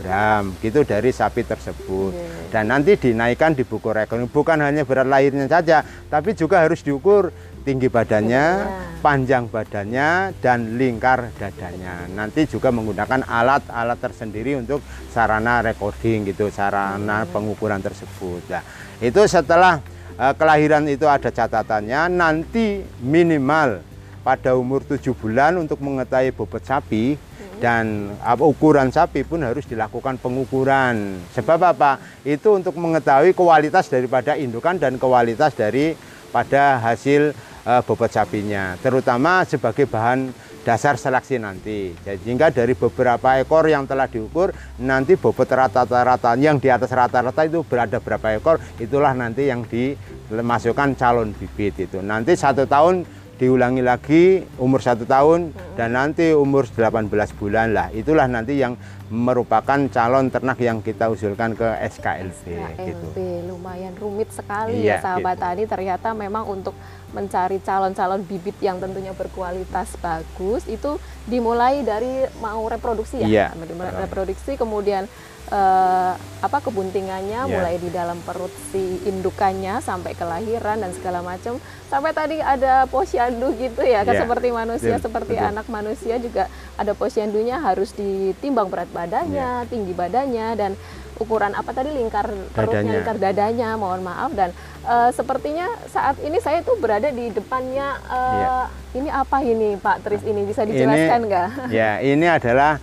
gitu 0.64 0.80
dari 0.88 1.10
sapi 1.12 1.44
tersebut 1.44 2.12
yeah. 2.16 2.48
dan 2.48 2.72
nanti 2.72 2.96
dinaikkan 2.96 3.52
di 3.52 3.68
buku 3.68 3.92
rekening 3.92 4.32
bukan 4.32 4.64
hanya 4.64 4.88
berat 4.88 5.12
lahirnya 5.12 5.44
saja 5.44 5.84
tapi 6.08 6.32
juga 6.32 6.64
harus 6.64 6.80
diukur 6.80 7.28
tinggi 7.66 7.90
badannya, 7.90 8.44
yeah. 8.62 9.02
panjang 9.02 9.50
badannya, 9.50 10.38
dan 10.38 10.78
lingkar 10.78 11.34
dadanya. 11.34 12.06
Nanti 12.14 12.46
juga 12.46 12.70
menggunakan 12.70 13.26
alat-alat 13.26 13.98
tersendiri 13.98 14.54
untuk 14.54 14.78
sarana 15.10 15.66
recording 15.66 16.30
gitu, 16.30 16.46
sarana 16.54 17.26
pengukuran 17.26 17.82
tersebut. 17.82 18.46
Nah, 18.46 18.62
itu 19.02 19.18
setelah 19.26 19.82
uh, 20.14 20.30
kelahiran 20.38 20.86
itu 20.86 21.10
ada 21.10 21.34
catatannya 21.34 22.06
nanti 22.14 22.86
minimal 23.02 23.96
pada 24.26 24.59
umur 24.59 24.83
tujuh 24.83 25.14
bulan 25.14 25.54
untuk 25.54 25.78
mengetahui 25.78 26.35
bobot 26.35 26.66
sapi 26.66 27.14
dan 27.62 28.11
ukuran 28.42 28.90
sapi 28.90 29.23
pun 29.23 29.47
harus 29.47 29.62
dilakukan 29.71 30.18
pengukuran. 30.18 31.23
Sebab 31.30 31.62
apa? 31.62 32.02
Itu 32.26 32.59
untuk 32.59 32.75
mengetahui 32.75 33.38
kualitas 33.38 33.87
daripada 33.87 34.35
indukan 34.35 34.83
dan 34.83 34.99
kualitas 34.99 35.54
dari 35.54 35.95
pada 36.35 36.83
hasil 36.83 37.38
uh, 37.62 37.80
bobot 37.87 38.11
sapinya, 38.11 38.75
terutama 38.83 39.47
sebagai 39.47 39.87
bahan 39.87 40.35
dasar 40.66 40.99
seleksi 40.99 41.38
nanti. 41.38 41.95
Jadi 42.02 42.26
sehingga 42.26 42.50
dari 42.50 42.75
beberapa 42.75 43.38
ekor 43.38 43.71
yang 43.71 43.87
telah 43.87 44.11
diukur 44.11 44.50
nanti 44.83 45.14
bobot 45.14 45.47
rata-rata 45.47 46.35
yang 46.35 46.59
di 46.59 46.66
atas 46.66 46.90
rata-rata 46.90 47.47
itu 47.47 47.62
berada 47.62 48.02
berapa 48.02 48.42
ekor 48.42 48.59
itulah 48.83 49.14
nanti 49.14 49.47
yang 49.47 49.62
dimasukkan 49.62 50.99
calon 50.99 51.30
bibit 51.38 51.87
itu. 51.87 52.02
Nanti 52.02 52.35
satu 52.35 52.66
tahun 52.66 53.06
diulangi 53.37 53.85
lagi 53.85 54.40
umur 54.57 54.81
satu 54.81 55.05
tahun 55.05 55.52
dan 55.76 55.93
nanti 55.93 56.33
umur 56.33 56.64
18 56.64 57.12
bulan 57.37 57.76
lah 57.76 57.93
itulah 57.93 58.25
nanti 58.25 58.57
yang 58.57 58.81
merupakan 59.12 59.78
calon 59.93 60.33
ternak 60.33 60.59
yang 60.59 60.83
kita 60.83 61.07
usulkan 61.07 61.55
ke 61.55 61.69
SKLB, 61.95 62.43
SKLB 62.43 62.81
gitu. 62.90 63.07
lumayan 63.47 63.95
rumit 63.95 64.33
sekali 64.35 64.83
ya, 64.83 64.83
iya, 64.83 64.97
ya 64.99 65.05
sahabat 65.05 65.37
gitu. 65.38 65.45
tani 65.47 65.62
ternyata 65.69 66.09
memang 66.11 66.45
untuk 66.49 66.75
mencari 67.14 67.62
calon-calon 67.62 68.26
bibit 68.26 68.59
yang 68.59 68.83
tentunya 68.83 69.14
berkualitas 69.14 69.95
bagus 70.02 70.66
itu 70.66 70.99
dimulai 71.28 71.87
dari 71.87 72.26
mau 72.43 72.66
reproduksi 72.66 73.23
ya, 73.23 73.55
ya. 73.55 74.00
reproduksi 74.02 74.59
kemudian 74.59 75.07
uh, 75.50 76.12
apa 76.17 76.59
kebuntingannya 76.62 77.47
yeah. 77.47 77.50
mulai 77.50 77.76
di 77.79 77.91
dalam 77.91 78.19
perut 78.23 78.53
si 78.71 79.03
indukannya 79.07 79.79
sampai 79.83 80.15
kelahiran 80.15 80.83
dan 80.83 80.91
segala 80.95 81.23
macam 81.23 81.59
sampai 81.87 82.11
tadi 82.15 82.38
ada 82.43 82.87
posyandu 82.91 83.55
gitu 83.59 83.83
ya 83.83 84.03
yeah. 84.03 84.15
seperti 84.15 84.50
manusia 84.50 84.97
betul, 84.99 85.05
seperti 85.11 85.35
betul. 85.38 85.50
anak 85.50 85.67
manusia 85.71 86.15
juga 86.19 86.50
ada 86.76 86.93
posyandunya 86.93 87.57
harus 87.62 87.95
ditimbang 87.95 88.71
berat 88.71 88.91
badannya 88.91 89.67
yeah. 89.67 89.71
tinggi 89.71 89.93
badannya 89.95 90.47
dan 90.59 90.73
ukuran 91.17 91.57
apa 91.57 91.73
tadi 91.73 91.97
lingkar 91.97 92.29
perutnya 92.53 92.85
dadanya. 92.85 92.93
lingkar 92.93 93.17
dadanya 93.17 93.69
mohon 93.81 94.05
maaf 94.05 94.37
dan 94.37 94.53
uh, 94.85 95.09
sepertinya 95.09 95.65
saat 95.88 96.21
ini 96.21 96.37
saya 96.45 96.61
tuh 96.61 96.76
berada 96.76 97.09
di 97.09 97.33
depannya 97.33 97.97
uh, 98.05 98.37
yeah. 98.37 98.67
ini 98.93 99.09
apa 99.09 99.41
ini 99.41 99.81
Pak 99.81 100.05
Tris 100.05 100.21
ini 100.29 100.45
bisa 100.45 100.69
dijelaskan 100.69 101.21
nggak? 101.25 101.49
Ya 101.73 102.05
ini 102.05 102.29
adalah 102.29 102.76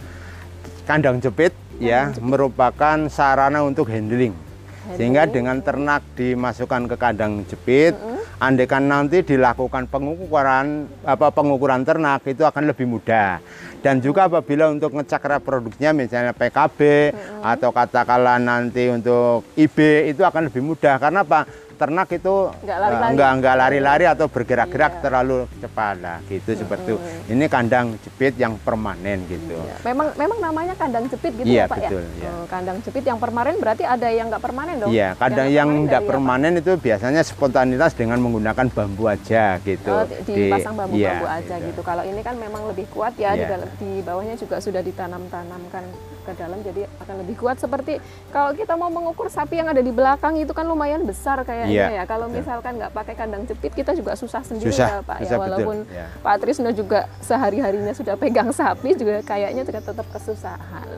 kandang 0.89 1.21
jepit 1.21 1.53
ya 1.83 2.01
merupakan 2.23 2.97
sarana 3.11 3.59
untuk 3.61 3.91
handling. 3.91 4.31
Sehingga 4.99 5.23
dengan 5.23 5.63
ternak 5.63 6.03
dimasukkan 6.19 6.91
ke 6.91 6.95
kandang 6.99 7.47
jepit, 7.47 7.95
mm 7.95 8.03
-hmm. 8.03 8.43
andekan 8.43 8.83
nanti 8.83 9.23
dilakukan 9.23 9.87
pengukuran 9.87 10.91
apa 11.07 11.31
pengukuran 11.31 11.87
ternak 11.87 12.27
itu 12.27 12.43
akan 12.43 12.67
lebih 12.67 12.91
mudah. 12.91 13.39
Dan 13.79 14.03
juga 14.03 14.27
apabila 14.27 14.67
untuk 14.67 14.91
ngecek 14.91 15.23
reproduksinya 15.23 15.95
misalnya 15.95 16.35
PKB 16.35 16.79
mm 16.79 17.15
-hmm. 17.15 17.51
atau 17.55 17.71
katakanlah 17.71 18.35
nanti 18.43 18.91
untuk 18.91 19.47
IB 19.55 20.11
itu 20.11 20.27
akan 20.27 20.51
lebih 20.51 20.59
mudah 20.59 20.99
karena 20.99 21.23
apa? 21.23 21.47
Ternak 21.83 22.07
itu 22.15 22.35
nggak 22.63 23.55
lari-lari 23.59 24.07
atau 24.07 24.31
bergerak-gerak 24.31 24.91
iya. 24.95 25.01
terlalu 25.03 25.37
cepat 25.59 25.95
lah 25.99 26.17
gitu 26.31 26.55
hmm. 26.55 26.59
seperti 26.63 26.89
itu. 26.95 26.97
Ini 27.27 27.45
kandang 27.51 27.99
jepit 27.99 28.39
yang 28.39 28.55
permanen 28.55 29.27
gitu. 29.27 29.59
Iya. 29.59 29.75
Memang 29.91 30.07
memang 30.15 30.39
namanya 30.39 30.73
kandang 30.79 31.11
jepit 31.11 31.35
gitu 31.35 31.43
iya, 31.43 31.67
ya 31.67 31.71
Pak 31.71 31.77
betul, 31.83 32.03
ya. 32.07 32.23
ya. 32.23 32.31
Oh, 32.31 32.45
kandang 32.47 32.77
jepit 32.79 33.03
yang 33.03 33.19
permanen 33.19 33.55
berarti 33.59 33.83
ada 33.83 34.07
yang 34.07 34.31
nggak 34.31 34.43
permanen 34.43 34.75
dong? 34.79 34.89
Iya, 34.95 35.09
kandang 35.19 35.49
yang 35.51 35.69
nggak 35.83 36.03
permanen 36.07 36.53
itu 36.63 36.71
biasanya 36.79 37.21
spontanitas 37.27 37.91
dengan 37.99 38.23
menggunakan 38.23 38.65
bambu 38.71 39.11
aja 39.11 39.59
gitu. 39.67 39.91
Oh, 39.91 40.07
dipasang 40.23 40.79
bambu-bambu 40.79 41.27
iya, 41.27 41.43
aja 41.43 41.55
gitu. 41.59 41.67
gitu. 41.75 41.81
Kalau 41.83 42.07
ini 42.07 42.21
kan 42.23 42.39
memang 42.39 42.63
lebih 42.71 42.87
kuat 42.95 43.11
ya 43.19 43.35
iya. 43.35 43.59
di, 43.59 43.67
di 43.83 43.91
bawahnya 43.99 44.39
juga 44.39 44.63
sudah 44.63 44.79
ditanam-tanamkan 44.79 45.83
ke 46.23 46.31
dalam 46.39 46.59
jadi 46.63 46.87
akan 47.03 47.15
lebih 47.27 47.35
kuat 47.37 47.59
seperti 47.59 47.99
kalau 48.31 48.55
kita 48.55 48.73
mau 48.79 48.89
mengukur 48.89 49.27
sapi 49.27 49.59
yang 49.59 49.69
ada 49.69 49.83
di 49.83 49.91
belakang 49.91 50.39
itu 50.39 50.55
kan 50.55 50.63
lumayan 50.63 51.03
besar 51.03 51.43
kayaknya 51.43 51.69
yeah. 51.69 51.89
ya 51.99 52.03
kalau 52.07 52.31
yeah. 52.31 52.39
misalkan 52.41 52.79
nggak 52.79 52.91
pakai 52.95 53.13
kandang 53.19 53.43
jepit 53.43 53.75
kita 53.75 53.91
juga 53.93 54.15
susah 54.15 54.41
sendiri 54.41 54.71
susah, 54.71 54.87
ya 54.89 54.97
Pak 55.03 55.17
ya. 55.19 55.23
susah, 55.27 55.35
ya 55.35 55.43
walaupun 55.43 55.77
yeah. 55.91 56.07
Pak 56.23 56.35
Trisno 56.41 56.71
juga 56.71 57.11
sehari 57.19 57.59
harinya 57.59 57.93
sudah 57.93 58.15
pegang 58.15 58.49
sapi 58.55 58.95
juga 58.95 59.21
kayaknya 59.21 59.67
juga 59.67 59.79
tetap 59.83 60.07
kesusahan. 60.09 60.89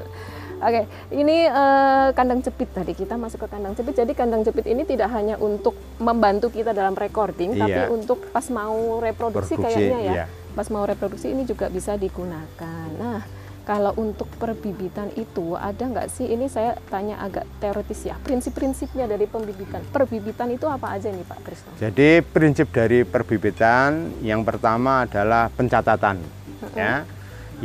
Oke, 0.55 0.87
ini 1.11 1.51
uh, 1.51 2.15
kandang 2.15 2.39
jepit 2.39 2.71
tadi 2.71 2.95
kita 2.95 3.19
masuk 3.19 3.43
ke 3.43 3.47
kandang 3.51 3.75
jepit. 3.75 3.91
Jadi 3.99 4.15
kandang 4.15 4.41
jepit 4.47 4.63
ini 4.65 4.87
tidak 4.87 5.11
hanya 5.11 5.35
untuk 5.35 5.75
membantu 5.99 6.47
kita 6.47 6.71
dalam 6.71 6.95
recording, 6.95 7.59
iya. 7.59 7.59
tapi 7.59 7.81
untuk 7.91 8.31
pas 8.31 8.47
mau 8.47 9.03
reproduksi 9.03 9.59
Produksi, 9.59 9.75
kayaknya 9.75 9.99
ya. 9.99 10.13
Iya. 10.15 10.25
Pas 10.55 10.67
mau 10.71 10.87
reproduksi 10.87 11.35
ini 11.35 11.43
juga 11.43 11.67
bisa 11.67 11.99
digunakan. 11.99 12.87
Nah, 12.95 13.19
kalau 13.65 13.97
untuk 13.97 14.29
perbibitan 14.37 15.09
itu 15.17 15.57
ada 15.57 15.81
nggak 15.81 16.07
sih? 16.13 16.29
Ini 16.29 16.45
saya 16.45 16.77
tanya 16.87 17.17
agak 17.19 17.49
teoritis 17.57 18.05
ya. 18.05 18.15
Prinsip-prinsipnya 18.21 19.09
dari 19.09 19.25
pembibitan. 19.25 19.81
Perbibitan 19.89 20.53
itu 20.53 20.69
apa 20.69 20.93
aja 20.93 21.09
nih 21.09 21.25
Pak 21.25 21.39
Krisno? 21.41 21.73
Jadi 21.81 22.21
prinsip 22.21 22.69
dari 22.69 23.01
perbibitan 23.01 24.21
yang 24.21 24.45
pertama 24.45 25.09
adalah 25.09 25.49
pencatatan, 25.49 26.21
hmm. 26.21 26.77
ya. 26.77 27.03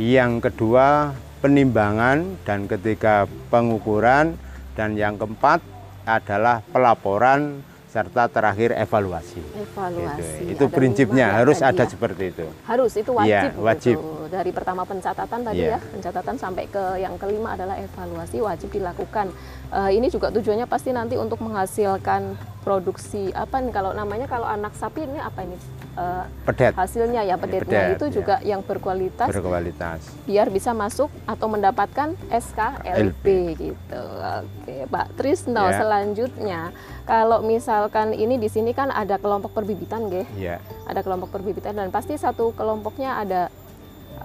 Yang 0.01 0.49
kedua 0.49 1.13
penimbangan 1.45 2.41
dan 2.41 2.65
ketiga 2.65 3.29
pengukuran 3.53 4.33
dan 4.73 4.97
yang 4.97 5.21
keempat 5.21 5.61
adalah 6.05 6.65
pelaporan 6.73 7.61
serta 7.91 8.31
terakhir 8.31 8.71
evaluasi. 8.71 9.43
Evaluasi. 9.51 10.47
Gitu. 10.47 10.55
Itu 10.55 10.65
ada 10.71 10.75
prinsipnya 10.79 11.27
harus 11.35 11.59
ada 11.59 11.83
ya? 11.83 11.91
seperti 11.91 12.23
itu. 12.31 12.47
Harus 12.63 12.95
itu 12.95 13.11
wajib. 13.11 13.27
Ya, 13.27 13.51
wajib. 13.59 13.97
Gitu. 13.99 14.31
Dari 14.31 14.51
pertama 14.55 14.87
pencatatan 14.87 15.39
tadi 15.43 15.67
ya. 15.67 15.75
ya, 15.75 15.79
pencatatan 15.91 16.35
sampai 16.39 16.71
ke 16.71 16.83
yang 17.03 17.19
kelima 17.19 17.59
adalah 17.59 17.75
evaluasi 17.75 18.39
wajib 18.39 18.71
dilakukan. 18.71 19.35
Uh, 19.67 19.91
ini 19.91 20.07
juga 20.07 20.31
tujuannya 20.31 20.71
pasti 20.71 20.95
nanti 20.95 21.19
untuk 21.19 21.43
menghasilkan 21.43 22.39
produksi 22.63 23.33
apa 23.35 23.59
nih 23.59 23.73
kalau 23.73 23.91
namanya 23.91 24.29
kalau 24.29 24.45
anak 24.45 24.71
sapi 24.77 25.03
ini 25.03 25.17
apa 25.17 25.43
ini 25.43 25.57
uh, 26.01 26.23
pedet. 26.49 26.73
hasilnya 26.73 27.21
ya 27.21 27.35
pedetnya 27.37 27.93
pedet, 27.93 27.97
itu 27.97 28.05
juga 28.21 28.35
ya. 28.41 28.55
yang 28.55 28.61
berkualitas 28.65 29.29
berkualitas 29.29 29.99
biar 30.25 30.49
bisa 30.49 30.73
masuk 30.73 31.13
atau 31.29 31.47
mendapatkan 31.47 32.17
SKLP 32.33 33.25
gitu 33.61 34.03
oke 34.17 34.75
Pak 34.89 35.07
Trisno 35.15 35.69
ya. 35.69 35.77
selanjutnya 35.77 36.59
kalau 37.05 37.45
misalkan 37.45 38.17
ini 38.17 38.41
di 38.41 38.49
sini 38.49 38.73
kan 38.73 38.89
ada 38.89 39.21
kelompok 39.21 39.53
perbibitan 39.53 40.09
gih 40.09 40.27
ya. 40.35 40.57
ada 40.89 41.05
kelompok 41.05 41.29
perbibitan 41.29 41.77
dan 41.77 41.93
pasti 41.93 42.17
satu 42.17 42.51
kelompoknya 42.57 43.21
ada 43.21 43.41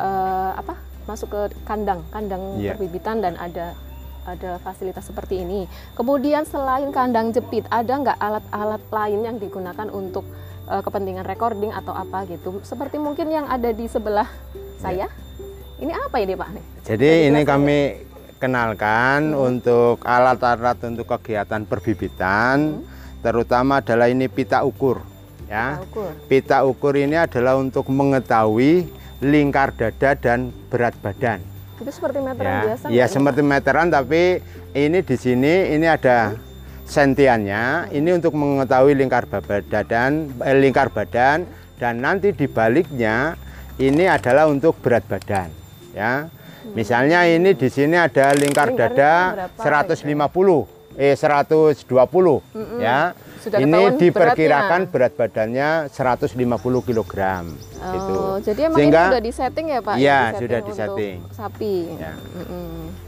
uh, 0.00 0.52
apa 0.56 0.74
masuk 1.06 1.30
ke 1.30 1.42
kandang 1.62 2.02
kandang 2.10 2.58
ya. 2.58 2.74
perbibitan 2.74 3.22
dan 3.22 3.38
ada 3.38 3.76
ada 4.26 4.58
fasilitas 4.60 5.06
seperti 5.06 5.46
ini. 5.46 5.70
Kemudian 5.94 6.42
selain 6.42 6.90
kandang 6.90 7.30
jepit, 7.30 7.62
ada 7.70 7.94
nggak 7.94 8.18
alat-alat 8.18 8.82
lain 8.90 9.20
yang 9.22 9.36
digunakan 9.38 9.86
untuk 9.94 10.26
uh, 10.70 10.82
kepentingan 10.82 11.24
recording 11.26 11.70
atau 11.72 11.94
apa 11.94 12.26
gitu? 12.28 12.60
Seperti 12.62 12.98
mungkin 12.98 13.30
yang 13.30 13.46
ada 13.46 13.70
di 13.70 13.86
sebelah 13.86 14.28
saya. 14.78 15.06
Ya. 15.06 15.08
Ini 15.76 15.92
apa 15.92 16.16
ini 16.24 16.32
Pak? 16.32 16.48
Jadi 16.88 17.28
ini 17.28 17.44
kami 17.44 17.78
ya? 17.84 18.00
kenalkan 18.40 19.32
hmm. 19.32 19.48
untuk 19.48 20.00
alat-alat 20.04 20.78
untuk 20.88 21.04
kegiatan 21.04 21.68
perbibitan, 21.68 22.80
hmm. 22.80 23.20
terutama 23.20 23.84
adalah 23.84 24.08
ini 24.08 24.28
pita 24.28 24.64
ukur. 24.64 25.04
ya. 25.48 25.76
Pita 25.76 25.84
ukur. 25.84 26.10
Pita 26.28 26.58
ukur 26.64 26.94
ini 26.96 27.16
adalah 27.20 27.60
untuk 27.60 27.92
mengetahui 27.92 28.88
lingkar 29.20 29.72
dada 29.76 30.16
dan 30.16 30.52
berat 30.68 30.96
badan. 31.00 31.40
Itu 31.76 31.92
seperti 31.92 32.24
meteran 32.24 32.52
Ya, 32.52 32.60
biasa. 32.64 32.84
ya 32.88 33.04
seperti 33.04 33.40
meteran 33.44 33.88
tapi 33.92 34.40
ini 34.72 34.98
di 35.04 35.16
sini 35.16 35.76
ini 35.76 35.84
ada 35.84 36.32
sentiannya. 36.86 37.90
Ini 37.92 38.10
untuk 38.16 38.32
mengetahui 38.38 38.94
lingkar 38.94 39.26
badan, 39.26 40.30
eh, 40.40 40.56
lingkar 40.56 40.88
badan 40.88 41.44
dan 41.76 42.00
nanti 42.00 42.32
di 42.32 42.46
baliknya 42.48 43.36
ini 43.76 44.08
adalah 44.08 44.48
untuk 44.48 44.78
berat 44.80 45.04
badan. 45.04 45.50
Ya, 45.92 46.28
misalnya 46.72 47.26
ini 47.28 47.52
di 47.52 47.68
sini 47.68 47.96
ada 47.96 48.32
lingkar 48.32 48.72
dada 48.72 49.48
berapa 49.58 49.92
150, 49.96 50.64
eh 50.96 51.16
120, 51.16 52.40
ya. 52.80 53.12
Sudah 53.46 53.62
ini 53.62 53.94
diperkirakan 53.94 54.90
beratnya. 54.90 54.90
berat 54.90 55.12
badannya 55.14 55.68
150 55.94 56.82
kg. 56.82 57.14
gitu. 57.78 58.14
Oh, 58.18 58.36
jadi 58.42 58.66
emang 58.66 58.78
Sehingga 58.82 59.02
ini 59.06 59.10
sudah 59.14 59.22
disetting 59.22 59.66
ya 59.70 59.78
Pak? 59.78 59.94
Iya, 60.02 60.18
Disetting 60.18 60.40
sudah 60.42 60.60
disetting. 60.66 61.16
Sapi. 61.30 61.76
Ya. 61.94 62.12
Mm-mm. 62.34 63.05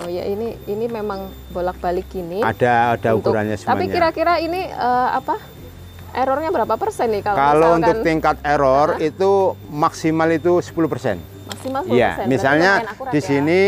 Oh 0.00 0.08
ya 0.08 0.24
ini 0.24 0.56
ini 0.64 0.86
memang 0.88 1.28
bolak-balik 1.52 2.08
gini. 2.08 2.40
ada 2.40 2.96
ada 2.96 3.12
untuk- 3.12 3.30
ukurannya 3.30 3.54
semuanya. 3.54 3.72
Tapi 3.76 3.84
kira-kira 3.86 4.34
ini 4.40 4.60
eh, 4.64 5.08
apa? 5.12 5.36
Errornya 6.10 6.50
berapa 6.50 6.74
persen 6.74 7.14
nih 7.14 7.22
kalau, 7.22 7.38
Kalau 7.38 7.54
misalkan 7.70 7.78
untuk 7.78 7.96
tingkat 8.02 8.36
error 8.42 8.88
itu 8.98 9.30
maksimal 9.70 10.26
itu 10.32 10.58
10%. 10.58 11.22
maksimal 11.46 11.86
10%? 11.86 11.94
Iya, 11.94 12.10
berarti 12.16 12.26
misalnya 12.26 12.72
lumayan 12.74 12.90
akurat 12.90 13.12
di 13.14 13.20
ya. 13.20 13.26
sini 13.28 13.60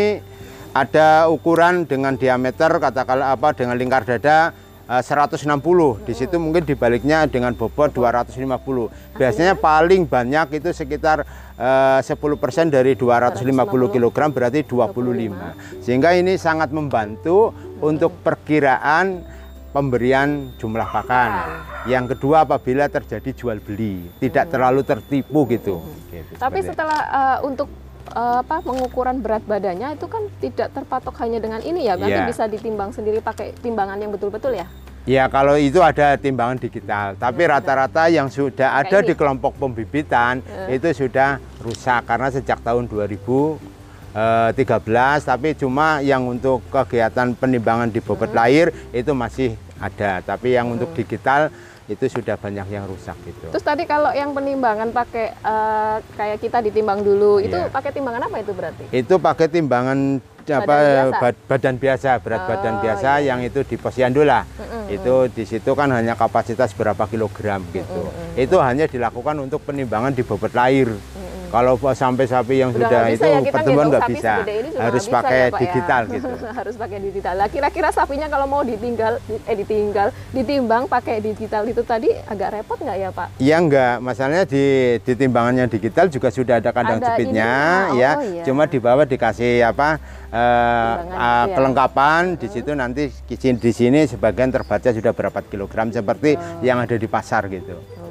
ada 0.73 1.09
ukuran 1.29 1.75
dengan 1.85 2.17
diameter 2.17 2.71
katakanlah 2.81 3.31
apa 3.31 3.55
dengan 3.55 3.77
lingkar 3.77 4.03
dada 4.03 4.51
160. 4.89 6.03
Di 6.03 6.15
situ 6.17 6.37
mungkin 6.37 6.67
dibaliknya 6.67 7.25
dengan 7.31 7.55
bobot 7.55 7.95
250. 7.95 9.17
Biasanya 9.17 9.55
paling 9.55 10.05
banyak 10.05 10.59
itu 10.59 10.71
sekitar 10.75 11.23
eh, 11.57 12.01
10% 12.03 12.69
dari 12.69 12.99
250 12.99 13.95
kg 13.95 14.19
berarti 14.33 14.61
25. 14.67 15.85
Sehingga 15.85 16.17
ini 16.19 16.35
sangat 16.37 16.75
membantu 16.75 17.55
untuk 17.79 18.15
perkiraan 18.21 19.23
pemberian 19.73 20.53
jumlah 20.61 20.85
pakan. 20.85 21.31
Yang 21.89 22.15
kedua 22.15 22.45
apabila 22.47 22.87
terjadi 22.87 23.33
jual 23.33 23.59
beli, 23.59 24.07
tidak 24.21 24.53
terlalu 24.53 24.85
tertipu 24.85 25.49
gitu. 25.49 25.83
Gitu, 26.12 26.37
Tapi 26.37 26.61
setelah 26.62 27.01
eh, 27.09 27.39
untuk 27.49 27.67
eh, 27.67 27.92
apa 28.11 28.61
pengukuran 28.61 29.23
berat 29.23 29.47
badannya 29.47 29.95
itu 29.95 30.07
kan 30.07 30.27
tidak 30.43 30.75
terpatok 30.75 31.15
hanya 31.23 31.39
dengan 31.39 31.63
ini 31.63 31.87
ya, 31.87 31.95
nanti 31.95 32.13
Iya. 32.13 32.27
bisa 32.27 32.45
ditimbang 32.45 32.91
sendiri 32.91 33.19
pakai 33.19 33.55
timbangan 33.59 33.97
yang 33.97 34.11
betul-betul 34.11 34.53
ya. 34.53 34.67
Ya 35.03 35.27
kalau 35.27 35.59
itu 35.59 35.83
ada 35.83 36.15
timbangan 36.15 36.63
digital, 36.63 37.19
tapi 37.19 37.43
rata-rata 37.43 38.07
yang 38.07 38.31
sudah 38.31 38.71
Kayak 38.71 38.87
ada 38.87 38.99
ini. 39.03 39.09
di 39.11 39.15
kelompok 39.19 39.53
pembibitan 39.59 40.39
itu 40.71 40.87
sudah 40.95 41.43
rusak 41.59 42.07
karena 42.07 42.31
sejak 42.31 42.63
tahun 42.63 42.87
2013, 42.87 43.59
tapi 45.27 45.59
cuma 45.59 45.99
yang 46.07 46.23
untuk 46.23 46.63
kegiatan 46.71 47.35
penimbangan 47.35 47.91
di 47.91 47.99
bobot 47.99 48.31
lahir 48.31 48.71
itu 48.95 49.11
masih 49.11 49.59
ada, 49.83 50.23
tapi 50.23 50.55
yang 50.55 50.71
untuk 50.71 50.95
digital 50.95 51.51
itu 51.93 52.05
sudah 52.09 52.35
banyak 52.35 52.67
yang 52.67 52.85
rusak 52.85 53.15
gitu. 53.23 53.47
Terus 53.49 53.63
tadi 53.63 53.85
kalau 53.85 54.11
yang 54.11 54.33
penimbangan 54.33 54.91
pakai 54.91 55.33
eh, 55.33 55.97
kayak 56.17 56.39
kita 56.41 56.59
ditimbang 56.61 57.01
dulu, 57.01 57.39
itu 57.39 57.55
Iya. 57.55 57.69
pakai 57.69 57.93
timbangan 57.93 58.27
apa 58.27 58.37
itu 58.39 58.53
berarti? 58.53 58.85
Itu 58.91 59.15
pakai 59.17 59.47
timbangan 59.47 59.99
apa 60.43 60.67
biasa? 60.67 61.21
bad- 61.23 61.43
badan 61.47 61.77
biasa, 61.79 62.11
berat 62.19 62.43
badan 62.45 62.75
Oh, 62.75 62.81
biasa 62.83 63.11
yang 63.23 63.41
itu 63.41 63.63
di 63.63 63.77
posyandu 63.79 64.27
lah. 64.27 64.43
Itu 64.91 65.31
di 65.31 65.47
situ 65.47 65.71
kan 65.73 65.87
hanya 65.89 66.19
kapasitas 66.19 66.75
berapa 66.75 67.07
kilogram 67.07 67.63
gitu. 67.71 68.11
Itu 68.35 68.59
hanya 68.59 68.91
dilakukan 68.91 69.39
untuk 69.39 69.63
penimbangan 69.63 70.11
di 70.11 70.27
bobot 70.27 70.51
lahir. 70.51 70.91
Kalau 71.53 71.77
sampai 71.93 72.25
sapi 72.25 72.55
yang 72.59 72.73
Udah 72.73 72.81
sudah 72.81 72.89
nggak 72.99 73.13
itu 73.13 73.27
ya, 73.27 73.53
pertemuan 73.53 73.87
nggak 73.87 74.09
bisa. 74.09 74.35
Harus 74.41 74.73
nggak 74.73 74.93
bisa 74.97 75.12
pakai 75.12 75.37
ya, 75.37 75.45
Pak, 75.45 75.53
ya? 75.53 75.62
digital 75.62 76.03
gitu. 76.09 76.29
Harus 76.59 76.75
pakai 76.75 76.99
digital. 76.99 77.35
Lah 77.37 77.49
kira-kira 77.49 77.88
sapinya 77.93 78.27
kalau 78.27 78.47
mau 78.47 78.62
ditinggal, 78.62 79.21
di- 79.23 79.43
eh 79.45 79.57
ditinggal, 79.59 80.09
ditimbang 80.33 80.88
pakai 80.88 81.21
digital 81.21 81.69
itu 81.69 81.83
tadi 81.83 82.09
agak 82.25 82.49
repot 82.55 82.81
nggak 82.81 82.97
ya 82.97 83.11
Pak? 83.12 83.29
Iya 83.37 83.57
enggak, 83.59 83.95
masalahnya 84.01 84.45
di, 84.45 84.65
di 84.99 85.12
timbangan 85.12 85.55
yang 85.55 85.69
digital 85.69 86.09
juga 86.09 86.29
sudah 86.29 86.57
ada 86.57 86.73
kandang 86.73 86.99
Ada 86.99 87.07
jepitnya 87.12 87.53
ininya, 87.53 88.01
ya. 88.01 88.11
oh 88.12 88.23
iya. 88.25 88.43
Cuma 88.43 88.65
di 88.65 88.79
bawah 88.79 89.05
dikasih 89.05 89.53
apa 89.62 90.01
eh, 90.27 90.93
Timbangan 90.97 91.12
eh, 91.12 91.21
itu 91.21 91.21
ya. 91.45 91.55
kelengkapan 91.55 92.23
di 92.35 92.47
situ 92.49 92.71
nanti 92.73 93.03
di 93.37 93.71
sini- 93.71 94.09
sebagian 94.09 94.49
terbaca 94.49 94.88
sudah 94.88 95.12
berapa 95.12 95.45
kilogram 95.45 95.93
seperti 95.93 96.35
Oh. 96.35 96.65
yang 96.65 96.81
ada 96.81 96.97
di 96.97 97.05
pasar 97.05 97.45
gitu. 97.47 97.77
Oke, 97.77 98.02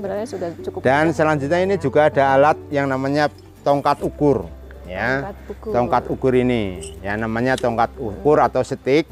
sebenarnya 0.00 0.26
sudah 0.26 0.48
cukup. 0.64 0.80
Dan 0.80 1.12
selanjutnya 1.12 1.60
ini 1.60 1.76
juga 1.76 2.08
ada 2.08 2.24
alat 2.32 2.58
yang 2.72 2.88
namanya 2.88 3.28
tongkat 3.60 4.00
ukur 4.00 4.48
ya. 4.88 5.20
Tongkat 5.20 5.36
ukur. 5.52 5.70
Tongkat 5.76 6.04
ukur 6.08 6.32
ini 6.32 6.62
ya 7.04 7.20
namanya 7.20 7.60
tongkat 7.60 7.92
ukur 8.00 8.40
atau 8.40 8.64
stick 8.64 9.04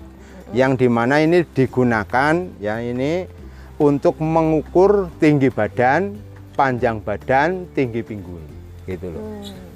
yang 0.57 0.81
di 0.81 0.88
mana 0.88 1.20
ini 1.20 1.44
digunakan 1.44 2.33
ya 2.57 2.81
ini 2.81 3.29
untuk 3.77 4.18
mengukur 4.18 5.12
tinggi 5.20 5.53
badan, 5.53 6.16
panjang 6.57 6.98
badan, 7.05 7.68
tinggi 7.77 8.01
pinggul 8.01 8.40
gitu 8.88 9.12
loh. 9.12 9.22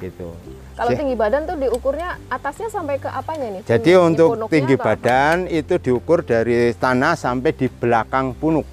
Gitu. 0.00 0.26
Kalau 0.72 0.90
tinggi 0.96 1.14
badan 1.14 1.44
tuh 1.44 1.54
diukurnya 1.60 2.16
atasnya 2.32 2.72
sampai 2.72 2.96
ke 2.96 3.06
apanya 3.06 3.60
nih? 3.60 3.62
Jadi 3.68 3.92
Tinggi 3.92 4.00
untuk 4.00 4.28
tinggi 4.48 4.74
atau 4.74 4.82
apa? 4.82 4.88
badan 4.96 5.36
itu 5.46 5.74
diukur 5.78 6.24
dari 6.24 6.72
tanah 6.74 7.14
sampai 7.14 7.52
di 7.52 7.68
belakang 7.68 8.32
punuk. 8.34 8.64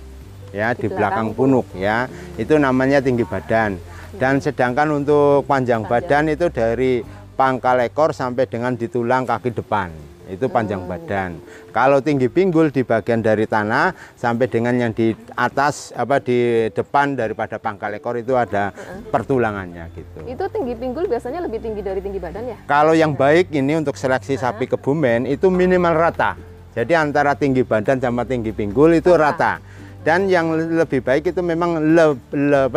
Ya, 0.49 0.73
Di 0.73 0.85
di, 0.85 0.87
belakang, 0.89 1.29
belakang 1.33 1.37
punuk 1.37 1.67
ya. 1.77 2.09
Itu 2.35 2.57
namanya 2.57 2.99
tinggi 2.99 3.25
badan. 3.25 3.77
Dan 4.17 4.41
sedangkan 4.41 4.89
untuk 4.89 5.45
panjang 5.45 5.85
badan 5.85 6.33
itu 6.33 6.49
dari 6.49 7.05
pangkal 7.37 7.79
ekor 7.85 8.11
sampai 8.11 8.49
dengan 8.49 8.73
di 8.73 8.89
tulang 8.89 9.23
kaki 9.23 9.53
depan. 9.53 9.93
Itu 10.29 10.45
panjang 10.45 10.85
Hmm. 10.85 10.91
badan. 10.93 11.31
Kalau 11.73 12.05
tinggi 12.05 12.29
pinggul 12.29 12.69
di 12.69 12.85
bagian 12.85 13.17
dari 13.17 13.49
tanah 13.49 13.97
sampai 14.13 14.45
dengan 14.45 14.77
yang 14.77 14.93
di 14.93 15.17
atas 15.33 15.89
apa 15.97 16.21
di 16.21 16.69
depan 16.69 17.17
daripada 17.17 17.57
pangkal 17.57 17.89
ekor 17.97 18.13
itu 18.13 18.37
ada 18.37 18.69
pertulangannya 19.09 19.89
gitu. 19.97 20.21
Itu 20.29 20.45
tinggi 20.53 20.77
pinggul 20.77 21.09
biasanya 21.09 21.41
lebih 21.41 21.65
tinggi 21.65 21.81
dari 21.81 21.97
tinggi 21.97 22.21
badan 22.21 22.45
ya? 22.45 22.57
Kalau 22.69 22.93
yang 22.93 23.17
baik 23.17 23.49
ini 23.49 23.81
untuk 23.81 23.97
seleksi 23.97 24.37
sapi 24.37 24.69
kebumen 24.69 25.25
itu 25.25 25.49
minimal 25.49 25.97
rata. 25.97 26.37
Jadi 26.77 26.93
antara 26.93 27.33
tinggi 27.33 27.65
badan 27.65 27.97
sama 27.97 28.21
tinggi 28.21 28.53
pinggul 28.53 28.93
itu 28.93 29.09
rata. 29.17 29.57
Dan 29.99 30.31
yang 30.31 30.55
lebih 30.55 31.03
baik 31.03 31.35
itu 31.35 31.41
memang 31.43 31.75
le, 31.91 32.15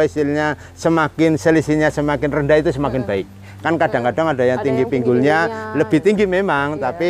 istilahnya 0.02 0.58
semakin 0.74 1.38
selisihnya 1.38 1.94
semakin 1.94 2.28
rendah 2.28 2.58
itu 2.58 2.74
semakin 2.74 3.06
baik. 3.06 3.26
Kan 3.62 3.78
kadang-kadang 3.78 4.34
ada 4.34 4.42
yang 4.42 4.58
Ada 4.58 4.66
tinggi 4.66 4.82
yang 4.82 4.90
pinggulnya 4.90 5.38
lebih 5.78 6.02
tinggi 6.02 6.26
memang, 6.26 6.76
Iya. 6.76 6.90
tapi 6.90 7.08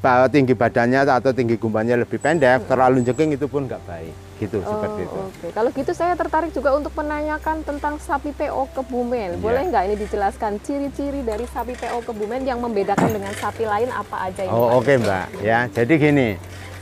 bahwa 0.00 0.32
tinggi 0.32 0.56
badannya 0.56 1.04
atau 1.04 1.28
tinggi 1.36 1.60
gumbannya 1.60 1.92
lebih 1.92 2.16
pendek, 2.16 2.64
terlalu 2.64 3.04
jengking 3.04 3.36
itu 3.36 3.44
pun 3.44 3.68
nggak 3.68 3.84
baik. 3.84 4.14
Gitu 4.40 4.56
seperti 4.64 5.04
itu. 5.04 5.12
Oh, 5.20 5.28
Oke, 5.28 5.52
kalau 5.52 5.68
gitu 5.68 5.92
saya 5.92 6.16
tertarik 6.16 6.48
juga 6.56 6.72
untuk 6.72 6.96
menanyakan 6.96 7.60
tentang 7.60 8.00
sapi 8.00 8.32
PO 8.32 8.72
Kebumen. 8.72 9.36
Iya. 9.36 9.44
Boleh 9.44 9.68
nggak 9.68 9.82
ini 9.92 9.96
dijelaskan 10.00 10.56
ciri-ciri 10.64 11.20
dari 11.20 11.44
sapi 11.44 11.76
PO 11.76 12.00
Kebumen 12.08 12.48
yang 12.48 12.64
membedakan 12.64 13.12
dengan 13.12 13.36
sapi 13.36 13.68
lain 13.68 13.92
apa 13.92 14.32
aja 14.32 14.40
ini? 14.40 14.48
Oh 14.48 14.80
oke 14.80 14.96
mbak 14.96 15.44
ya 15.44 15.68
jadi 15.68 15.92
gini 16.00 16.40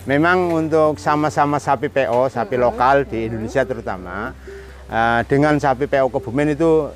memang 0.08 0.56
untuk 0.56 0.96
sama-sama 0.96 1.60
sapi 1.60 1.92
PO 1.92 2.32
sapi 2.32 2.56
lokal 2.56 3.04
di 3.04 3.28
Indonesia 3.28 3.60
terutama 3.68 4.32
eh, 4.88 5.20
dengan 5.28 5.60
sapi 5.60 5.84
PO 5.84 6.08
Kebumen 6.08 6.56
itu 6.56 6.88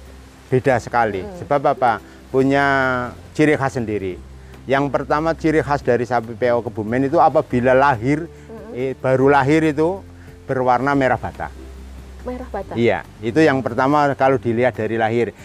beda 0.49 0.81
sekali. 0.81 1.21
Sebab 1.45 1.77
apa? 1.77 2.01
Punya 2.33 2.65
ciri 3.37 3.61
khas 3.61 3.77
sendiri. 3.77 4.17
Yang 4.65 4.89
pertama 4.89 5.37
ciri 5.37 5.61
khas 5.61 5.85
dari 5.85 6.09
sapi 6.09 6.33
PO 6.33 6.65
Kebumen 6.73 7.13
itu 7.13 7.21
apabila 7.21 7.77
lahir 7.77 8.25
eh, 8.73 8.97
baru 8.97 9.29
lahir 9.29 9.61
itu 9.61 10.01
berwarna 10.49 10.97
merah 10.97 11.21
bata. 11.21 11.53
Merah 12.25 12.49
bata. 12.49 12.73
Iya, 12.73 13.05
itu 13.21 13.45
yang 13.45 13.61
pertama 13.61 14.09
kalau 14.17 14.41
dilihat 14.41 14.73
dari 14.73 14.97
lahir. 14.97 15.37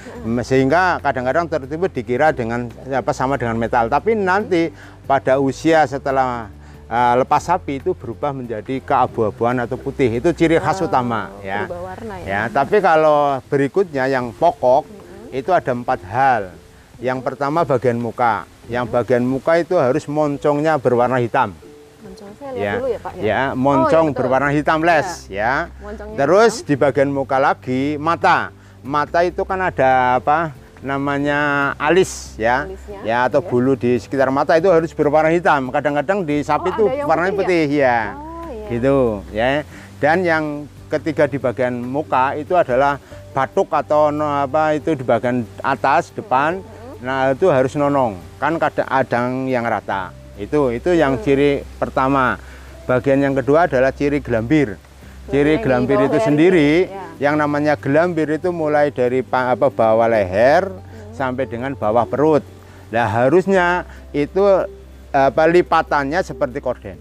Sehingga 0.45 1.03
kadang-kadang 1.03 1.51
tertipu 1.51 1.91
dikira 1.91 2.32
dengan 2.32 2.71
apa 2.93 3.12
sama 3.12 3.36
dengan 3.36 3.60
metal, 3.60 3.91
tapi 3.91 4.15
nanti 4.15 4.71
pada 5.10 5.41
usia 5.41 5.84
setelah 5.89 6.53
uh, 6.88 7.13
lepas 7.21 7.43
sapi 7.43 7.80
itu 7.80 7.91
berubah 7.93 8.32
menjadi 8.34 8.80
keabu-abuan 8.82 9.60
atau 9.63 9.78
putih. 9.78 10.19
Itu 10.19 10.32
ciri 10.34 10.58
khas 10.58 10.82
utama 10.82 11.32
ya. 11.43 11.67
Warna 11.67 12.15
ya. 12.23 12.26
Ya, 12.26 12.41
tapi 12.50 12.80
kalau 12.80 13.39
berikutnya 13.47 14.08
yang 14.10 14.32
pokok 14.34 14.88
itu 15.32 15.52
ada 15.52 15.71
empat 15.71 16.00
hal. 16.08 16.43
Yang 16.97 17.19
pertama 17.21 17.62
bagian 17.62 18.02
muka. 18.02 18.50
Yang 18.67 18.86
bagian 18.89 19.23
muka 19.23 19.62
itu 19.62 19.78
harus 19.78 20.04
moncongnya 20.10 20.76
berwarna 20.82 21.21
hitam. 21.21 21.54
Moncong 22.04 22.32
saya 22.39 22.52
lihat 22.56 22.76
dulu 22.80 22.88
ya 22.89 23.00
Pak 23.00 23.12
ya. 23.15 23.23
Ya, 23.23 23.41
moncong 23.54 23.86
Oh, 23.88 24.10
iya, 24.10 24.12
betul. 24.12 24.17
berwarna 24.17 24.50
hitam 24.50 24.80
les 24.82 25.08
ya. 25.30 25.54
Moncongnya 25.78 26.17
Terus 26.17 26.54
hitam. 26.60 26.67
di 26.67 26.73
bagian 26.76 27.10
muka 27.13 27.38
lagi 27.38 27.82
mata. 28.02 28.50
Mata 28.82 29.19
itu 29.21 29.43
kan 29.43 29.60
ada 29.60 30.21
apa? 30.21 30.56
Namanya 30.82 31.72
alis 31.78 32.36
ya. 32.38 32.66
Alisnya, 32.70 33.00
ya 33.06 33.18
atau 33.26 33.42
iya. 33.42 33.50
bulu 33.50 33.74
di 33.74 33.98
sekitar 33.98 34.30
mata 34.30 34.58
itu 34.58 34.70
harus 34.70 34.94
berwarna 34.94 35.34
hitam. 35.34 35.70
Kadang-kadang 35.74 36.26
di 36.26 36.42
sapi 36.42 36.70
Oh, 36.70 36.74
itu 36.74 36.86
warnanya 37.06 37.34
putih 37.34 37.66
putih, 37.68 37.82
ya. 37.82 38.00
Oh 38.13 38.50
iya. 38.50 38.68
Gitu 38.70 38.98
ya. 39.34 39.48
Dan 39.98 40.18
yang 40.22 40.44
ketiga 40.88 41.28
di 41.28 41.38
bagian 41.38 41.84
muka 41.84 42.38
itu 42.38 42.54
adalah 42.56 43.02
batuk 43.36 43.70
atau 43.70 44.10
no, 44.10 44.26
apa 44.26 44.74
itu 44.74 44.98
di 44.98 45.04
bagian 45.04 45.46
atas 45.62 46.10
depan. 46.13 46.62
Nah 46.98 47.34
itu 47.34 47.46
harus 47.54 47.78
nonong, 47.78 48.18
kan 48.42 48.58
kadang 48.58 48.90
adang 48.90 49.30
yang 49.46 49.62
rata. 49.62 50.10
Itu 50.38 50.74
itu 50.74 50.94
yang 50.98 51.22
ciri 51.22 51.62
pertama. 51.78 52.38
Bagian 52.88 53.20
yang 53.20 53.36
kedua 53.36 53.68
adalah 53.68 53.92
ciri 53.92 54.24
gelambir. 54.24 54.80
Ciri 55.28 55.60
gelambir 55.60 56.00
itu 56.08 56.18
sendiri, 56.24 56.88
ya. 56.88 57.32
yang 57.32 57.36
namanya 57.36 57.76
gelambir 57.76 58.32
itu 58.32 58.56
mulai 58.56 58.96
dari 58.96 59.20
pa- 59.20 59.52
apa 59.52 59.68
bawah 59.68 60.08
leher 60.08 60.72
sampai 61.12 61.44
dengan 61.44 61.76
bawah 61.76 62.08
perut. 62.08 62.44
Nah 62.96 63.04
harusnya 63.04 63.84
itu 64.16 64.40
apa 65.12 65.44
lipatannya 65.50 66.24
seperti 66.24 66.63
korden 66.63 66.96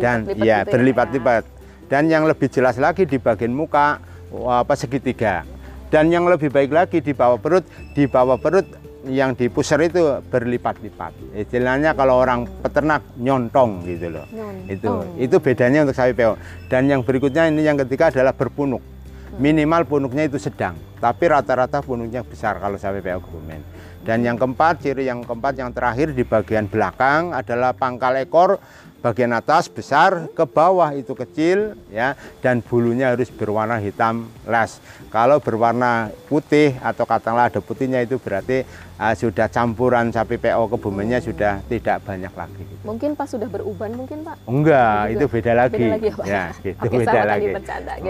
dan 0.00 0.24
Berlipat-lipat 0.24 0.46
ya 0.46 0.64
gitu 0.64 0.68
ya, 0.68 0.72
berlipat-lipat. 0.72 1.42
Dan 1.90 2.06
yang 2.06 2.24
lebih 2.24 2.48
jelas 2.48 2.78
lagi 2.78 3.04
di 3.04 3.18
bagian 3.20 3.52
muka 3.52 4.00
apa 4.32 4.72
segitiga. 4.78 5.42
Dan 5.90 6.08
yang 6.14 6.24
lebih 6.30 6.54
baik 6.54 6.70
lagi 6.70 7.02
di 7.02 7.10
bawah 7.10 7.36
perut, 7.36 7.66
di 7.92 8.06
bawah 8.06 8.38
perut 8.38 8.64
yang 9.08 9.32
di 9.32 9.48
pusar 9.48 9.80
itu 9.80 10.20
berlipat-lipat. 10.28 11.32
Istilahnya 11.32 11.96
kalau 11.96 12.20
orang 12.20 12.44
peternak 12.60 13.00
nyontong 13.16 13.84
gitu 13.88 14.12
loh. 14.12 14.26
Nyontong. 14.28 14.68
Itu 14.68 14.90
itu 15.16 15.36
bedanya 15.40 15.88
untuk 15.88 15.96
sapi 15.96 16.12
PO. 16.12 16.36
Dan 16.68 16.90
yang 16.90 17.00
berikutnya 17.00 17.48
ini 17.48 17.64
yang 17.64 17.80
ketiga 17.80 18.12
adalah 18.12 18.36
berpunuk. 18.36 18.82
Minimal 19.40 19.86
punuknya 19.86 20.26
itu 20.26 20.36
sedang, 20.36 20.74
tapi 20.98 21.30
rata-rata 21.30 21.80
punuknya 21.80 22.20
besar 22.26 22.60
kalau 22.60 22.76
sapi 22.76 23.00
PO 23.00 23.24
kebumen. 23.24 23.62
Dan 24.00 24.24
yang 24.24 24.36
keempat, 24.36 24.80
ciri 24.84 25.06
yang 25.06 25.24
keempat 25.24 25.60
yang 25.60 25.70
terakhir 25.70 26.12
di 26.16 26.24
bagian 26.24 26.66
belakang 26.66 27.36
adalah 27.36 27.76
pangkal 27.76 28.16
ekor 28.16 28.58
bagian 29.00 29.32
atas 29.32 29.66
besar, 29.72 30.28
ke 30.36 30.44
bawah 30.44 30.92
itu 30.92 31.16
kecil 31.16 31.72
ya 31.88 32.14
dan 32.44 32.60
bulunya 32.60 33.16
harus 33.16 33.32
berwarna 33.32 33.80
hitam 33.80 34.28
les. 34.44 34.76
Kalau 35.08 35.40
berwarna 35.40 36.12
putih 36.28 36.76
atau 36.84 37.08
katakanlah 37.08 37.48
ada 37.48 37.60
putihnya 37.64 38.04
itu 38.04 38.20
berarti 38.20 38.62
ah, 39.00 39.14
sudah 39.14 39.48
campuran 39.48 40.12
sapi 40.12 40.36
PO 40.36 40.68
kebumennya 40.70 41.18
sudah 41.18 41.64
tidak 41.64 42.04
banyak 42.04 42.28
lagi. 42.30 42.60
gitu. 42.60 42.82
Mungkin 42.82 43.16
pas 43.16 43.24
sudah 43.24 43.48
beruban 43.48 43.90
mungkin 43.92 44.20
Pak. 44.20 44.36
Enggak, 44.44 45.00
Juga. 45.02 45.12
itu 45.12 45.24
beda 45.26 45.52
lagi. 45.54 45.76
Beda 45.78 45.90
lagi 45.90 46.04
ya, 46.04 46.12
Pak? 46.12 46.26
Ya, 46.26 46.44
gitu 46.60 46.76
Oke, 46.78 46.96
beda 47.00 47.20
lagi. 47.24 47.46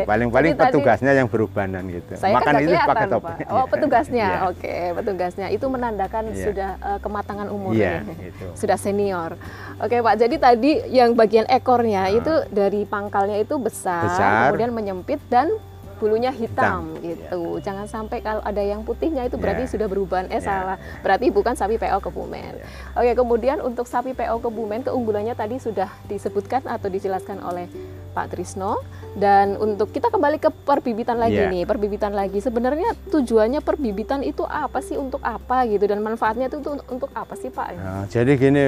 Paling-paling 0.02 0.52
tadi- 0.52 0.62
petugasnya 0.66 1.12
yang 1.12 1.28
berubanan 1.28 1.82
gitu. 1.86 2.12
Saya 2.16 2.34
Makan 2.34 2.52
kan 2.52 2.60
itu 2.60 2.74
pakai 2.76 3.06
topi. 3.06 3.32
Pak. 3.38 3.48
Oh, 3.48 3.64
petugasnya. 3.72 4.26
Iya. 4.28 4.48
Oke, 4.50 4.74
petugasnya. 4.92 5.46
Itu 5.48 5.66
menandakan 5.66 6.24
Iya. 6.28 6.44
sudah 6.44 6.70
eh, 6.76 6.98
kematangan 7.00 7.46
umur 7.46 7.70
Iya, 7.70 8.02
ya. 8.02 8.26
itu. 8.26 8.46
Sudah 8.56 8.74
senior. 8.74 9.38
Oke, 9.78 9.96
Pak. 9.96 10.14
Jadi 10.16 10.36
tadi 10.36 10.70
yang 10.88 11.14
bagian 11.14 11.46
ekornya 11.46 12.02
Ah. 12.02 12.12
itu 12.12 12.32
dari 12.50 12.82
pangkalnya 12.82 13.38
itu 13.38 13.54
besar, 13.56 14.02
Besar. 14.04 14.50
kemudian 14.50 14.72
menyempit 14.72 15.22
dan 15.26 15.54
bulunya 16.00 16.32
hitam, 16.32 16.96
Hitam, 16.96 17.04
gitu. 17.04 17.40
Jangan 17.60 17.84
sampai 17.84 18.18
kalau 18.18 18.40
ada 18.40 18.58
yang 18.58 18.80
putihnya 18.80 19.28
itu 19.28 19.36
berarti 19.36 19.68
Iya. 19.68 19.72
sudah 19.76 19.86
beruban. 19.86 20.24
Eh 20.26 20.40
Iya. 20.40 20.48
salah. 20.48 20.76
Berarti 21.00 21.28
bukan 21.28 21.52
sapi 21.52 21.76
PO 21.76 22.00
Kebumen. 22.00 22.56
Iya. 22.56 22.64
Oke, 22.96 23.12
kemudian 23.14 23.60
untuk 23.60 23.84
sapi 23.84 24.10
PO 24.10 24.40
Kebumen 24.40 24.80
keunggulannya 24.80 25.36
tadi 25.36 25.60
sudah 25.60 25.92
disebutkan 26.06 26.64
atau 26.64 26.88
dijelaskan 26.88 27.38
oleh 27.40 27.68
Pak 28.10 28.34
Trisno 28.34 28.82
dan 29.14 29.54
untuk 29.54 29.92
kita 29.92 30.08
kembali 30.08 30.38
ke 30.38 30.50
perbibitan 30.50 31.14
lagi 31.14 31.38
Iya. 31.38 31.52
nih, 31.52 31.62
perbibitan 31.62 32.10
lagi. 32.10 32.40
Sebenarnya 32.40 32.96
tujuannya 33.06 33.60
perbibitan 33.60 34.24
itu 34.24 34.42
apa 34.42 34.80
sih 34.80 34.96
untuk 34.96 35.20
apa 35.20 35.62
gitu 35.68 35.84
dan 35.84 36.00
manfaatnya 36.00 36.48
itu 36.48 36.58
untuk, 36.58 36.82
untuk 36.88 37.10
apa 37.12 37.36
sih 37.36 37.52
Pak? 37.52 37.66
Nah, 37.76 38.02
jadi 38.08 38.32
gini 38.34 38.64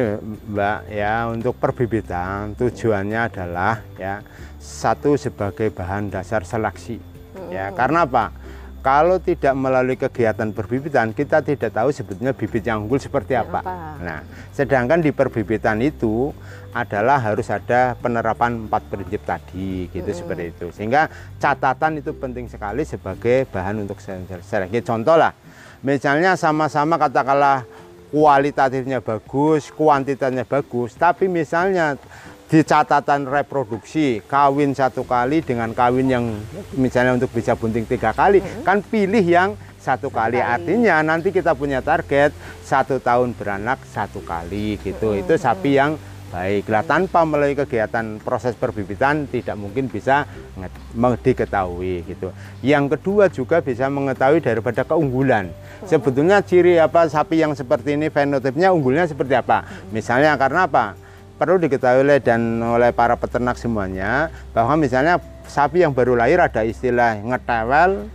Mbak 0.47 0.79
ya 0.89 1.27
untuk 1.27 1.57
perbibitan 1.57 2.55
tujuannya 2.55 3.21
adalah 3.25 3.83
ya 3.97 4.23
satu 4.59 5.19
sebagai 5.19 5.75
bahan 5.75 6.07
dasar 6.07 6.47
seleksi 6.47 7.03
ya 7.53 7.67
karena 7.77 8.09
apa? 8.09 8.33
Kalau 8.83 9.23
tidak 9.23 9.55
melalui 9.55 9.95
kegiatan 9.95 10.51
perbibitan 10.51 11.15
kita 11.15 11.39
tidak 11.39 11.71
tahu 11.71 11.95
sebetulnya 11.95 12.35
bibit 12.35 12.67
yang 12.67 12.83
unggul 12.83 12.99
seperti 12.99 13.39
Ya, 13.39 13.47
apa. 13.47 13.63
apa. 13.63 14.03
Nah 14.03 14.19
sedangkan 14.51 14.99
di 14.99 15.15
perbibitan 15.15 15.79
itu 15.79 16.35
adalah 16.75 17.23
harus 17.23 17.47
ada 17.53 17.95
penerapan 17.95 18.67
empat 18.67 18.83
prinsip 18.91 19.23
tadi 19.23 19.87
gitu 19.87 20.11
seperti 20.11 20.51
itu. 20.51 20.67
Sehingga 20.75 21.07
catatan 21.39 22.03
itu 22.03 22.11
penting 22.17 22.51
sekali 22.51 22.83
sebagai 22.83 23.47
bahan 23.55 23.87
untuk 23.87 24.03
seleksi 24.03 24.83
contoh 24.83 25.15
lah. 25.15 25.31
Misalnya 25.87 26.35
sama-sama 26.35 26.99
katakanlah 26.99 27.63
kualitatifnya 28.11 28.99
bagus, 29.01 29.71
kuantitasnya 29.73 30.45
bagus, 30.45 30.93
tapi 30.99 31.31
misalnya 31.33 31.97
di 32.53 32.61
catatan 32.61 33.25
reproduksi 33.25 34.21
kawin 34.29 34.77
satu 34.77 35.09
kali 35.09 35.41
dengan 35.41 35.73
kawin 35.73 36.05
yang 36.05 36.25
misalnya 36.77 37.17
untuk 37.17 37.33
bisa 37.33 37.57
bunting 37.57 37.89
tiga 37.89 38.13
kali, 38.13 38.45
kan 38.61 38.85
pilih 38.85 39.25
yang 39.25 39.57
satu 39.81 40.13
kali. 40.13 40.37
kali. 40.37 40.45
Artinya 40.45 41.01
nanti 41.01 41.33
kita 41.33 41.57
punya 41.57 41.81
target 41.81 42.37
satu 42.61 43.01
tahun 43.01 43.33
beranak 43.33 43.81
satu 43.89 44.21
kali 44.21 44.77
gitu. 44.85 45.17
Itu 45.17 45.33
sapi 45.41 45.81
yang 45.81 45.97
baik. 46.29 46.69
Lah 46.69 46.85
tanpa 46.85 47.25
melalui 47.25 47.57
kegiatan 47.57 48.21
proses 48.21 48.53
perbibitan 48.53 49.25
tidak 49.33 49.57
mungkin 49.57 49.89
bisa 49.89 50.29
diketahui 51.25 52.05
gitu. 52.05 52.37
Yang 52.61 53.01
kedua 53.01 53.33
juga 53.33 53.65
bisa 53.65 53.89
mengetahui 53.89 54.45
daripada 54.45 54.85
keunggulan. 54.85 55.49
Sebetulnya 55.89 56.45
ciri 56.45 56.77
apa 56.77 57.09
sapi 57.09 57.41
yang 57.41 57.57
seperti 57.57 57.97
ini 57.97 58.13
fenotipnya 58.13 58.77
unggulnya 58.77 59.09
seperti 59.09 59.41
apa? 59.41 59.65
Misalnya 59.89 60.37
karena 60.37 60.69
apa? 60.69 61.01
Perlu 61.43 61.59
diketahui 61.59 62.07
oleh 62.07 62.23
dan 62.23 62.63
oleh 62.63 62.95
para 62.95 63.19
peternak 63.19 63.59
semuanya 63.59 64.31
bahwa 64.55 64.79
misalnya 64.79 65.19
sapi 65.43 65.83
yang 65.83 65.91
baru 65.91 66.15
lahir 66.15 66.39
ada 66.39 66.63
istilah 66.63 67.19
ngetewel 67.19 68.07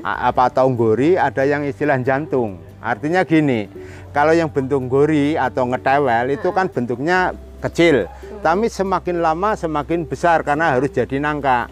a- 0.00 0.32
apa 0.32 0.48
atau 0.48 0.72
gori, 0.72 1.20
ada 1.20 1.44
yang 1.44 1.68
istilah 1.68 2.00
jantung. 2.00 2.56
Artinya 2.80 3.28
gini, 3.28 3.68
kalau 4.16 4.32
yang 4.32 4.48
bentuk 4.48 4.88
gori 4.88 5.36
atau 5.36 5.68
ngetewel 5.68 6.32
itu 6.32 6.48
kan 6.48 6.72
bentuknya 6.72 7.36
kecil, 7.60 8.08
tapi 8.40 8.72
semakin 8.72 9.20
lama 9.20 9.52
semakin 9.52 10.08
besar 10.08 10.40
karena 10.40 10.72
harus 10.72 10.88
jadi 10.88 11.20
nangka. 11.20 11.68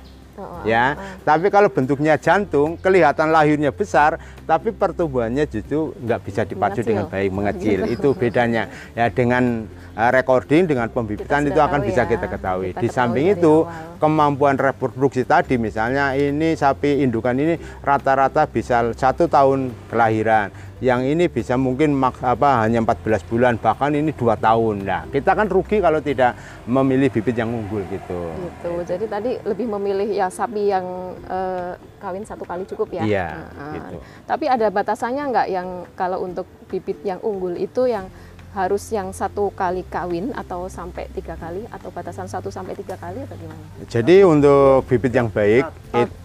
Ya, 0.65 0.97
tapi 1.25 1.49
kalau 1.49 1.73
bentuknya 1.73 2.21
jantung, 2.21 2.77
kelihatan 2.77 3.33
lahirnya 3.33 3.73
besar, 3.73 4.21
tapi 4.45 4.71
pertumbuhannya 4.75 5.49
justru 5.49 5.97
nggak 6.05 6.21
bisa 6.21 6.43
dipacu 6.45 6.81
Mengecil. 6.81 6.89
dengan 6.89 7.05
baik, 7.09 7.31
mengecil. 7.33 7.79
Gitu. 7.89 7.95
Itu 7.97 8.09
bedanya. 8.13 8.69
Ya, 8.93 9.09
dengan 9.09 9.65
uh, 9.97 10.11
recording, 10.13 10.69
dengan 10.69 10.89
pembibitan 10.93 11.49
itu 11.49 11.61
akan 11.61 11.81
bisa 11.85 12.05
ya, 12.05 12.11
kita 12.11 12.27
ketahui. 12.29 12.77
kita 12.77 12.81
Di 12.83 12.89
samping 12.93 13.27
itu, 13.33 13.65
awal. 13.65 13.97
kemampuan 14.01 14.57
reproduksi 14.61 15.25
tadi, 15.25 15.57
misalnya 15.57 16.13
ini 16.17 16.53
sapi 16.57 17.01
indukan 17.05 17.37
ini 17.37 17.57
rata-rata 17.81 18.45
bisa 18.49 18.93
satu 18.93 19.27
tahun 19.29 19.73
kelahiran. 19.89 20.70
Yang 20.81 21.01
ini 21.13 21.25
bisa 21.29 21.61
mungkin 21.61 21.93
mak- 21.93 22.25
apa 22.25 22.65
hanya 22.65 22.81
14 22.81 23.21
bulan, 23.29 23.61
bahkan 23.61 23.93
ini 23.93 24.17
dua 24.17 24.33
tahun. 24.33 24.81
Nah, 24.81 25.05
kita 25.13 25.37
kan 25.37 25.45
rugi 25.45 25.77
kalau 25.77 26.01
tidak 26.01 26.33
memilih 26.65 27.13
bibit 27.13 27.37
yang 27.37 27.53
unggul 27.53 27.85
gitu. 27.93 28.33
Gitu. 28.33 28.73
Jadi 28.89 29.05
tadi 29.05 29.31
lebih 29.45 29.69
memilih 29.69 30.09
ya 30.09 30.33
sapi 30.33 30.73
yang 30.73 30.85
eh, 31.29 31.77
kawin 32.01 32.25
satu 32.25 32.49
kali 32.49 32.65
cukup 32.65 32.97
ya. 32.97 33.05
Iya, 33.05 33.29
Heeh. 33.29 33.73
gitu. 33.77 33.97
Tapi 34.25 34.49
ada 34.49 34.73
batasannya 34.73 35.25
nggak 35.29 35.47
yang 35.53 35.69
kalau 35.93 36.25
untuk 36.25 36.49
bibit 36.73 36.97
yang 37.05 37.21
unggul 37.21 37.53
itu 37.55 37.85
yang 37.85 38.09
harus 38.51 38.89
yang 38.91 39.13
satu 39.13 39.53
kali 39.53 39.85
kawin 39.87 40.33
atau 40.35 40.67
sampai 40.67 41.07
tiga 41.13 41.37
kali 41.37 41.63
atau 41.71 41.93
batasan 41.93 42.27
satu 42.27 42.49
sampai 42.49 42.73
tiga 42.73 42.97
kali 42.97 43.21
atau 43.21 43.37
gimana? 43.37 43.63
Jadi 43.85 44.25
untuk 44.25 44.89
bibit 44.89 45.13
yang 45.13 45.29
baik, 45.29 45.69
it- 45.93 46.17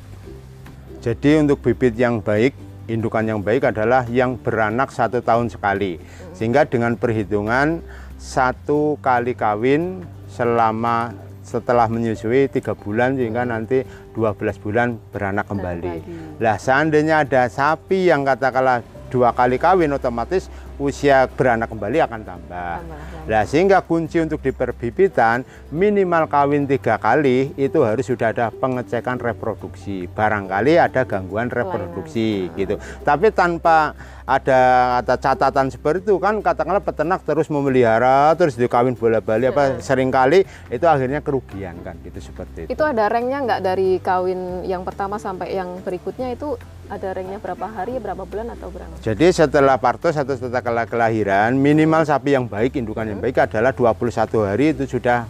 jadi 1.04 1.44
untuk 1.44 1.62
bibit 1.62 1.94
yang 1.94 2.18
baik, 2.18 2.56
indukan 2.86 3.26
yang 3.26 3.40
baik 3.42 3.70
adalah 3.70 4.06
yang 4.10 4.38
beranak 4.38 4.94
satu 4.94 5.22
tahun 5.22 5.50
sekali. 5.50 5.98
Sehingga 6.34 6.66
dengan 6.66 6.98
perhitungan 6.98 7.82
satu 8.18 8.98
kali 9.02 9.36
kawin 9.36 10.06
selama 10.30 11.14
setelah 11.46 11.86
menyusui 11.86 12.50
tiga 12.50 12.74
bulan 12.74 13.14
sehingga 13.14 13.46
nanti 13.46 13.86
12 14.18 14.64
bulan 14.66 14.98
beranak 15.14 15.46
kembali. 15.46 16.02
Lah 16.42 16.58
seandainya 16.58 17.22
ada 17.22 17.46
sapi 17.46 18.10
yang 18.10 18.26
katakanlah 18.26 18.82
dua 19.14 19.30
kali 19.32 19.62
kawin 19.62 19.94
otomatis 19.94 20.50
usia 20.78 21.28
beranak 21.32 21.72
kembali 21.72 21.98
akan 22.04 22.22
tambah. 22.24 22.78
Nah, 23.26 23.44
sehingga 23.48 23.82
kunci 23.82 24.22
untuk 24.22 24.44
di 24.44 24.54
perbibitan 24.54 25.42
minimal 25.74 26.30
kawin 26.30 26.70
tiga 26.70 27.00
kali 27.02 27.56
itu 27.58 27.82
harus 27.82 28.06
sudah 28.06 28.32
ada 28.36 28.52
pengecekan 28.54 29.18
reproduksi. 29.18 30.06
Barangkali 30.12 30.78
ada 30.78 31.08
gangguan 31.08 31.50
reproduksi 31.50 32.52
gitu. 32.54 32.78
Tapi 33.02 33.32
tanpa 33.34 33.98
ada 34.26 34.62
ada 35.06 35.16
catatan 35.22 35.70
seperti 35.70 36.10
itu 36.10 36.18
kan 36.18 36.42
katakanlah 36.42 36.82
peternak 36.82 37.22
terus 37.22 37.46
memelihara 37.46 38.34
terus 38.34 38.58
dikawin 38.58 38.98
bola-balik 38.98 39.54
apa 39.54 39.78
sering 39.86 40.10
kali 40.10 40.42
itu 40.74 40.82
akhirnya 40.90 41.22
kerugian 41.22 41.78
kan 41.86 41.94
gitu 42.02 42.34
seperti 42.34 42.66
itu. 42.66 42.74
Itu 42.74 42.82
ada 42.82 43.06
ranknya 43.06 43.46
nggak 43.46 43.62
dari 43.62 44.02
kawin 44.02 44.66
yang 44.66 44.82
pertama 44.82 45.22
sampai 45.22 45.54
yang 45.54 45.78
berikutnya 45.86 46.34
itu 46.34 46.58
ada 46.86 47.18
ranknya 47.18 47.42
berapa 47.42 47.66
hari, 47.66 47.98
berapa 47.98 48.24
bulan 48.30 48.54
atau 48.54 48.70
berapa? 48.70 48.94
Jadi 49.02 49.26
setelah 49.34 49.78
partos 49.82 50.14
atau 50.18 50.38
setelah 50.38 50.62
kelahiran 50.66 51.54
minimal 51.54 52.02
sapi 52.02 52.34
yang 52.34 52.50
baik 52.50 52.74
indukan 52.74 53.06
yang 53.06 53.22
baik 53.22 53.38
adalah 53.38 53.70
21 53.70 54.50
hari 54.50 54.74
itu 54.74 54.98
sudah 54.98 55.30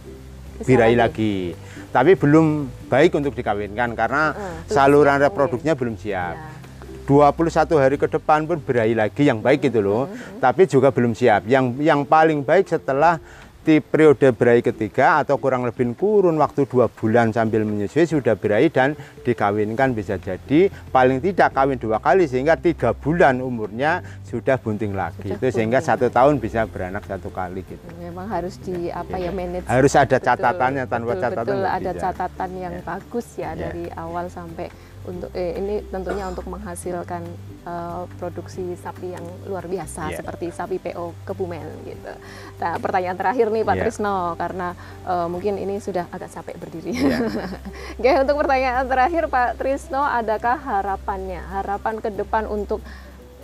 birahi 0.63 0.95
lagi. 0.95 1.52
Tapi 1.91 2.15
belum 2.15 2.67
baik 2.88 3.15
untuk 3.19 3.36
dikawinkan 3.36 3.95
karena 3.95 4.32
belum 4.32 4.67
saluran 4.71 5.19
reproduknya 5.19 5.76
belum 5.76 6.00
siap. 6.00 6.36
Ya. 6.36 6.56
21 7.06 7.69
hari 7.78 7.95
ke 8.02 8.08
depan 8.10 8.50
pun 8.50 8.58
birahi 8.58 8.98
lagi 8.98 9.30
yang 9.30 9.39
baik 9.39 9.69
gitu 9.69 9.80
loh. 9.80 10.10
Mm-hmm. 10.10 10.41
Tapi 10.41 10.62
juga 10.65 10.89
belum 10.89 11.13
siap. 11.13 11.45
Yang 11.45 11.78
yang 11.86 12.02
paling 12.04 12.41
baik 12.41 12.65
setelah 12.65 13.21
di 13.65 13.82
periode 13.82 14.30
birahi 14.30 14.62
ketiga 14.62 15.19
atau 15.19 15.36
kurang 15.36 15.65
lebih 15.65 15.91
kurun 15.91 16.38
waktu 16.38 16.63
dua 16.63 16.86
bulan 16.86 17.34
sambil 17.34 17.65
menyusui 17.65 18.06
sudah 18.06 18.38
birahi 18.38 18.69
dan 18.69 18.93
dikawinkan 19.19 19.91
bisa 19.91 20.15
jadi 20.15 20.69
paling 20.88 21.17
tidak 21.17 21.49
kawin 21.51 21.75
dua 21.75 21.97
kali 21.97 22.23
sehingga 22.23 22.54
tiga 22.56 22.93
bulan 22.93 23.41
umurnya 23.41 23.99
sudah 24.21 24.56
bunting 24.56 24.93
lagi 24.93 25.17
Sudah 25.25 25.36
itu 25.36 25.47
sehingga 25.49 25.82
bunting. 25.82 25.97
satu 25.97 26.08
tahun 26.08 26.34
bisa 26.38 26.62
beranak 26.65 27.04
satu 27.04 27.28
kali 27.28 27.65
gitu 27.65 27.82
Memang 27.97 28.30
harus 28.30 28.56
di 28.60 28.88
apa 28.88 29.17
ya 29.17 29.34
manage. 29.34 29.65
harus 29.65 29.93
ada 29.93 30.15
Betul, 30.15 30.28
catatannya 30.30 30.84
tanpa 30.86 31.08
betul, 31.10 31.23
catatan 31.23 31.45
betul 31.49 31.65
ada 31.65 31.91
bisa. 31.91 32.01
catatan 32.06 32.49
yang 32.54 32.73
Ya. 32.75 32.82
bagus 32.86 33.28
ya 33.34 33.43
Ya. 33.47 33.54
dari 33.58 33.86
awal 33.91 34.30
sampai 34.30 34.69
untuk 35.06 35.30
eh, 35.32 35.56
ini 35.56 35.86
tentunya 35.88 36.26
untuk 36.26 36.46
menghasilkan 36.46 37.22
eh, 37.62 38.04
produksi 38.15 38.74
sapi 38.76 39.13
yang 39.13 39.26
luar 39.46 39.65
biasa 39.65 40.10
Ya. 40.10 40.18
seperti 40.20 40.50
sapi 40.50 40.78
PO 40.78 41.13
Kebumen 41.24 41.65
gitu. 41.84 42.13
Nah 42.58 42.78
pertanyaan 42.78 43.15
terakhir 43.15 43.50
nih 43.50 43.62
Pak 43.62 43.76
Ya. 43.76 43.82
Trisno 43.82 44.15
karena 44.36 44.68
eh, 45.04 45.28
mungkin 45.28 45.56
ini 45.56 45.78
sudah 45.78 46.06
agak 46.10 46.30
capek 46.30 46.56
berdiri. 46.58 46.91
Ya. 46.94 47.18
Oke 47.98 48.12
untuk 48.22 48.36
pertanyaan 48.39 48.86
terakhir 48.86 49.24
Pak 49.28 49.56
Trisno 49.56 50.02
adakah 50.02 50.58
harapannya 50.58 51.41
harapan 51.46 51.98
ke 51.98 52.10
depan 52.10 52.46
untuk 52.46 52.82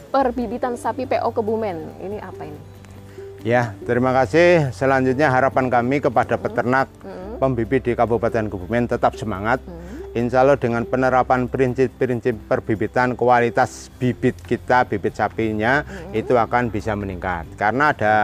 perbibitan 0.10 0.76
sapi 0.76 1.06
PO 1.06 1.30
Kebumen 1.32 1.78
ini 2.00 2.18
apa 2.18 2.44
ini? 2.44 2.62
Ya, 3.42 3.74
terima 3.84 4.14
kasih. 4.14 4.70
Selanjutnya 4.70 5.26
harapan 5.26 5.66
kami 5.66 5.98
kepada 5.98 6.38
peternak 6.38 6.86
Hmm. 7.02 7.42
pembibit 7.42 7.82
di 7.82 7.98
Kabupaten 7.98 8.46
Kebumen 8.46 8.86
tetap 8.86 9.18
semangat. 9.18 9.58
Hmm. 9.66 9.81
Insya 10.12 10.44
Allah 10.44 10.60
dengan 10.60 10.84
penerapan 10.84 11.48
prinsip-prinsip 11.48 12.36
perbibitan 12.44 13.16
kualitas 13.16 13.88
bibit 13.96 14.36
kita, 14.44 14.84
bibit 14.84 15.16
sapinya 15.16 15.88
itu 16.12 16.36
akan 16.36 16.68
bisa 16.68 16.92
meningkat. 17.00 17.48
Karena 17.56 17.96
ada 17.96 18.16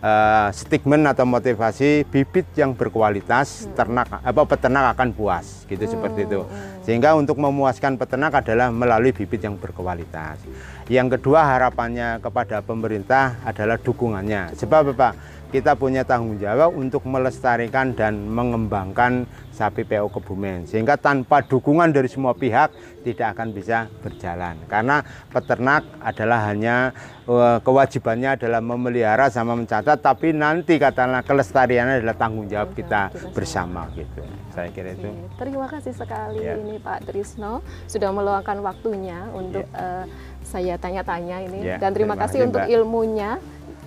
eh, 0.00 0.48
stigmen 0.56 1.04
atau 1.04 1.28
motivasi 1.28 2.08
bibit 2.08 2.48
yang 2.56 2.72
berkualitas 2.72 3.68
ternak 3.76 4.08
apa 4.24 4.40
peternak 4.48 4.96
akan 4.96 5.12
puas 5.12 5.68
gitu 5.68 5.84
seperti 5.84 6.24
itu. 6.24 6.40
Sehingga 6.88 7.12
untuk 7.12 7.36
memuaskan 7.36 8.00
peternak 8.00 8.40
adalah 8.40 8.72
melalui 8.72 9.12
bibit 9.12 9.44
yang 9.44 9.60
berkualitas. 9.60 10.40
Yang 10.88 11.20
kedua 11.20 11.44
harapannya 11.44 12.16
kepada 12.24 12.64
pemerintah 12.64 13.44
adalah 13.44 13.76
dukungannya. 13.76 14.56
Sebab 14.56 14.96
apa? 14.96 15.12
Kita 15.50 15.74
punya 15.74 16.06
tanggung 16.06 16.38
jawab 16.38 16.70
untuk 16.72 17.02
melestarikan 17.02 17.90
dan 17.90 18.30
mengembangkan 18.30 19.26
sapi 19.50 19.82
PO 19.82 20.06
Kebumen. 20.08 20.62
Sehingga 20.62 20.94
tanpa 20.94 21.42
dukungan 21.42 21.90
dari 21.90 22.06
semua 22.06 22.32
pihak 22.32 22.70
tidak 23.02 23.34
akan 23.34 23.50
bisa 23.50 23.90
berjalan. 23.98 24.54
Karena 24.64 25.02
peternak 25.28 25.82
adalah 25.98 26.46
hanya 26.46 26.94
eh, 27.26 27.58
kewajibannya 27.60 28.38
adalah 28.38 28.62
memelihara 28.62 29.26
sama 29.26 29.52
mencatat, 29.52 29.98
tapi 29.98 30.30
nanti 30.30 30.78
katakanlah 30.78 31.26
kelestariannya 31.26 31.98
adalah 31.98 32.14
tanggung 32.14 32.46
jawab 32.46 32.70
kita 32.72 33.10
bersama 33.34 33.90
gitu. 33.92 34.22
Saya 34.54 34.70
kira 34.70 34.94
itu. 34.94 35.10
Terima 35.34 35.66
kasih 35.66 35.92
sekali 35.92 36.40
Ya. 36.40 36.54
ini 36.54 36.78
Pak 36.78 37.10
Trisno 37.10 37.58
sudah 37.84 38.14
meluangkan 38.14 38.62
waktunya 38.62 39.26
untuk 39.34 39.66
eh, 39.66 40.04
saya 40.40 40.74
tanya-tanya 40.74 41.42
ini 41.42 41.58
Ya, 41.60 41.76
dan 41.76 41.90
terima, 41.92 42.14
terima 42.14 42.22
kasih 42.22 42.38
kasih, 42.38 42.48
untuk 42.48 42.62
Mbak. 42.64 42.74
ilmunya, 42.74 43.30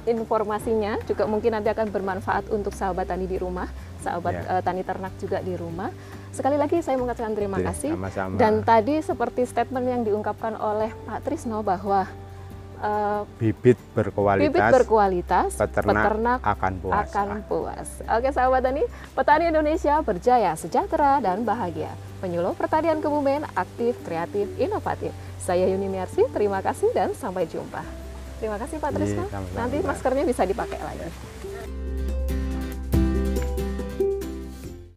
informasinya 0.05 0.99
juga 1.03 1.23
mungkin 1.23 1.55
nanti 1.55 1.71
akan 1.71 1.87
bermanfaat 1.89 2.51
untuk 2.51 2.75
sahabat 2.75 3.07
tani 3.07 3.25
di 3.25 3.39
rumah, 3.39 3.67
sahabat 3.99 4.33
Ya. 4.33 4.43
eh, 4.57 4.61
tani 4.61 4.83
ternak 4.83 5.13
juga 5.17 5.39
di 5.39 5.55
rumah. 5.55 5.89
Sekali 6.33 6.57
lagi 6.57 6.81
saya 6.81 6.97
mengucapkan 6.97 7.31
terima 7.37 7.61
Oke, 7.61 7.67
kasih. 7.69 7.91
sama-sama. 7.93 8.35
Dan 8.35 8.65
tadi 8.65 8.99
seperti 8.99 9.45
statement 9.45 9.85
yang 9.85 10.01
diungkapkan 10.01 10.57
oleh 10.57 10.91
Pak 11.05 11.23
Trisno 11.23 11.61
bahwa 11.61 12.03
eh, 12.83 13.21
Bibit 13.39 13.79
berkualitas, 13.95 14.43
bibit 14.51 14.63
berkualitas, 14.75 15.49
peternak, 15.55 16.43
akan 16.43 16.73
puas. 16.83 17.07
akan 17.07 17.27
puas. 17.47 17.87
Oke 18.03 18.27
sahabat 18.27 18.59
tani, 18.59 18.83
petani 19.15 19.47
Indonesia 19.47 20.03
berjaya, 20.03 20.51
sejahtera 20.59 21.23
dan 21.23 21.47
bahagia. 21.47 21.95
Penyuluh 22.19 22.51
pertanian 22.55 22.99
Kebumen 22.99 23.47
aktif, 23.55 23.95
kreatif, 24.03 24.51
inovatif. 24.59 25.15
Saya 25.39 25.67
Yuni 25.67 25.91
Miarsi, 25.91 26.23
terima 26.31 26.59
kasih 26.59 26.91
dan 26.91 27.11
sampai 27.11 27.47
jumpa. 27.47 28.02
Terima 28.43 28.60
kasih 28.60 28.75
Pak 28.75 28.91
Iya, 28.91 28.97
Trisno. 28.99 29.23
Nanti 29.56 29.77
maskernya 29.79 30.27
bisa 30.27 30.43
dipakai 30.43 30.75
lagi. 30.84 31.08